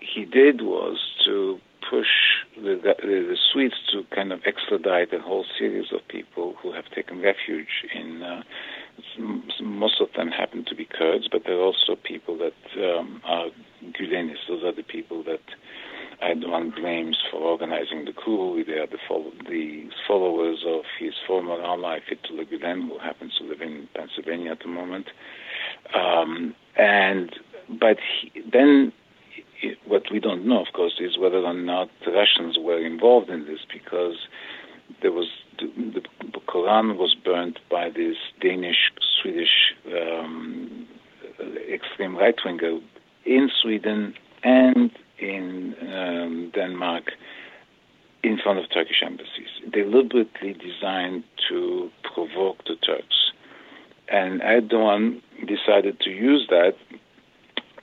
[0.00, 1.58] he did was to
[1.88, 2.06] push
[2.56, 6.84] the, the, the Swedes to kind of extradite a whole series of people who have
[6.94, 8.22] taken refuge in.
[8.22, 8.42] Uh,
[9.18, 13.46] most of them happen to be Kurds, but there are also people that um, are
[13.82, 14.48] Gülenists.
[14.48, 15.42] Those are the people that
[16.22, 18.62] Erdogan blames for organizing the coup.
[18.64, 18.98] They are the,
[19.48, 24.60] the followers of his former ally Fethullah Gülen, who happens to live in Pennsylvania at
[24.60, 25.06] the moment.
[25.94, 27.34] Um, and
[27.68, 28.92] but he, then
[29.86, 33.46] what we don't know, of course, is whether or not the Russians were involved in
[33.46, 34.16] this because
[35.02, 35.28] there was
[35.58, 36.00] the,
[36.32, 40.86] the Quran was burnt by this Danish Swedish um,
[41.72, 42.78] extreme right winger
[43.24, 47.12] in Sweden and in um, Denmark
[48.22, 53.32] in front of Turkish embassies, deliberately designed to provoke the Turks.
[54.08, 56.74] And Erdogan decided to use that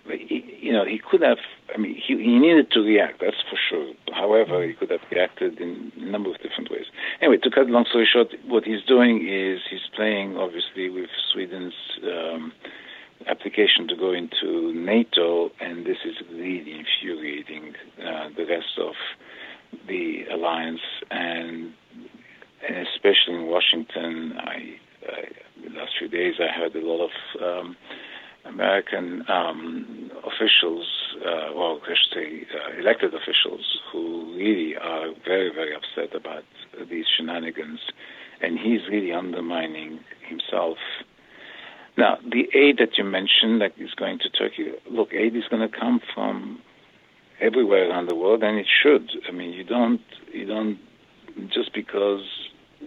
[0.08, 1.38] you know, he could have.
[1.74, 3.22] I mean, he, he needed to react.
[3.22, 3.94] That's for sure.
[4.14, 6.86] However, he could have reacted in a number of different ways.
[7.22, 11.74] Anyway, to cut long story short, what he's doing is he's playing obviously with Sweden's
[12.04, 12.52] um,
[13.28, 18.94] application to go into NATO, and this is really infuriating uh, the rest of
[19.88, 21.74] the alliance, and,
[22.68, 24.34] and especially in Washington.
[24.38, 24.76] I,
[25.08, 25.22] I,
[25.64, 27.12] the last few days, I heard a lot of.
[27.42, 27.78] Um,
[28.52, 30.86] American um, officials,
[31.26, 36.44] uh, well, I should say uh, elected officials, who really are very, very upset about
[36.90, 37.80] these shenanigans,
[38.42, 40.78] and he's really undermining himself.
[41.98, 45.68] Now, the aid that you mentioned that is going to Turkey, look, aid is going
[45.70, 46.62] to come from
[47.40, 49.10] everywhere around the world, and it should.
[49.28, 50.80] I mean, you don't, you don't,
[51.50, 52.24] just because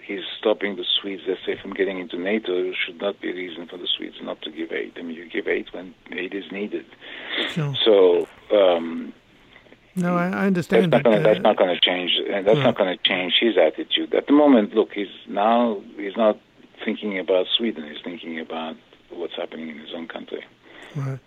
[0.03, 3.67] he's stopping the Swedes, let's say, from getting into NATO should not be a reason
[3.67, 4.93] for the Swedes not to give aid.
[4.97, 6.87] I mean, you give aid when aid is needed.
[7.51, 7.75] Sure.
[7.85, 8.29] So.
[8.53, 9.13] Um,
[9.97, 10.93] no, I, I understand.
[10.93, 14.13] That's not, gonna, uh, to change, and that's not going to change his attitude.
[14.13, 16.39] At the moment, look, he's now he's not
[16.85, 17.89] thinking about Sweden.
[17.89, 18.77] He's thinking about
[19.11, 20.45] what's happening in his own country.
[20.97, 21.21] Right.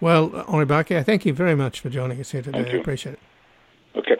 [0.00, 2.58] Well, Henri Barkey, I thank you very much for joining us here today.
[2.58, 3.20] I appreciate it.
[3.94, 4.16] Okay.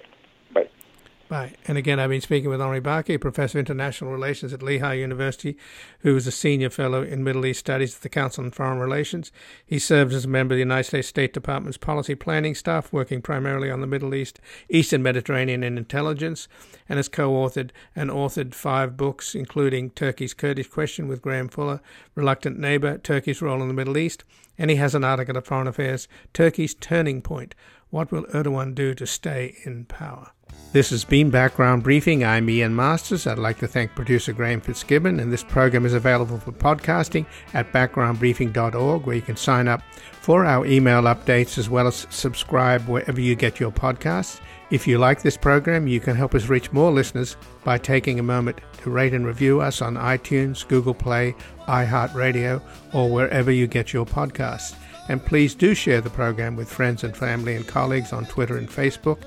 [1.69, 5.57] And again, I've been speaking with Henri Barkey, Professor of International Relations at Lehigh University,
[6.01, 9.31] who is a Senior Fellow in Middle East Studies at the Council on Foreign Relations.
[9.65, 13.23] He serves as a member of the United States State Department's policy planning staff, working
[13.23, 16.49] primarily on the Middle East, Eastern Mediterranean, and intelligence,
[16.89, 21.81] and has co authored and authored five books, including Turkey's Kurdish Question with Graham Fuller,
[22.17, 24.25] Reluctant Neighbor, Turkey's Role in the Middle East,
[24.59, 27.55] and he has an article at Foreign Affairs, Turkey's Turning Point
[27.91, 30.33] What Will Erdogan Do to Stay in Power?
[30.73, 32.23] This has been Background Briefing.
[32.23, 33.27] I'm Ian Masters.
[33.27, 37.73] I'd like to thank producer Graham Fitzgibbon, and this program is available for podcasting at
[37.73, 39.83] backgroundbriefing.org, where you can sign up
[40.21, 44.41] for our email updates as well as subscribe wherever you get your podcasts.
[44.71, 48.23] If you like this program, you can help us reach more listeners by taking a
[48.23, 51.35] moment to rate and review us on iTunes, Google Play,
[51.67, 52.63] iHeartRadio,
[52.95, 54.77] or wherever you get your podcasts.
[55.09, 58.69] And please do share the program with friends and family and colleagues on Twitter and
[58.69, 59.19] Facebook.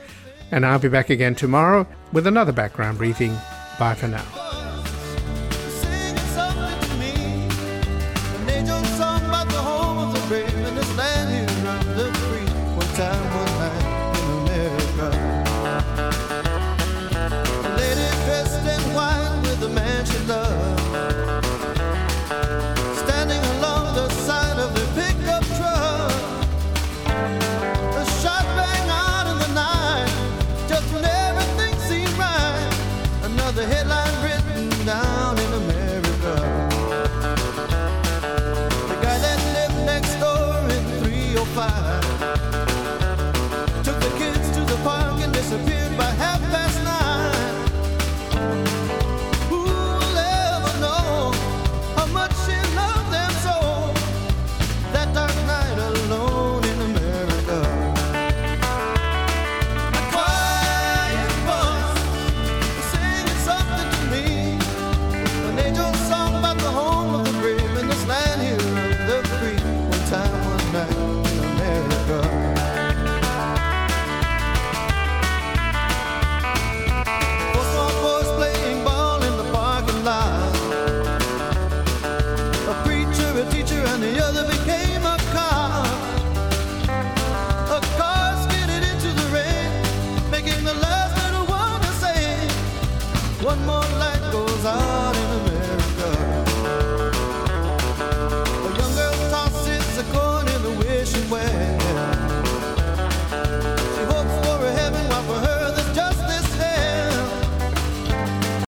[0.53, 3.35] And I'll be back again tomorrow with another background briefing.
[3.79, 4.52] Bye for now.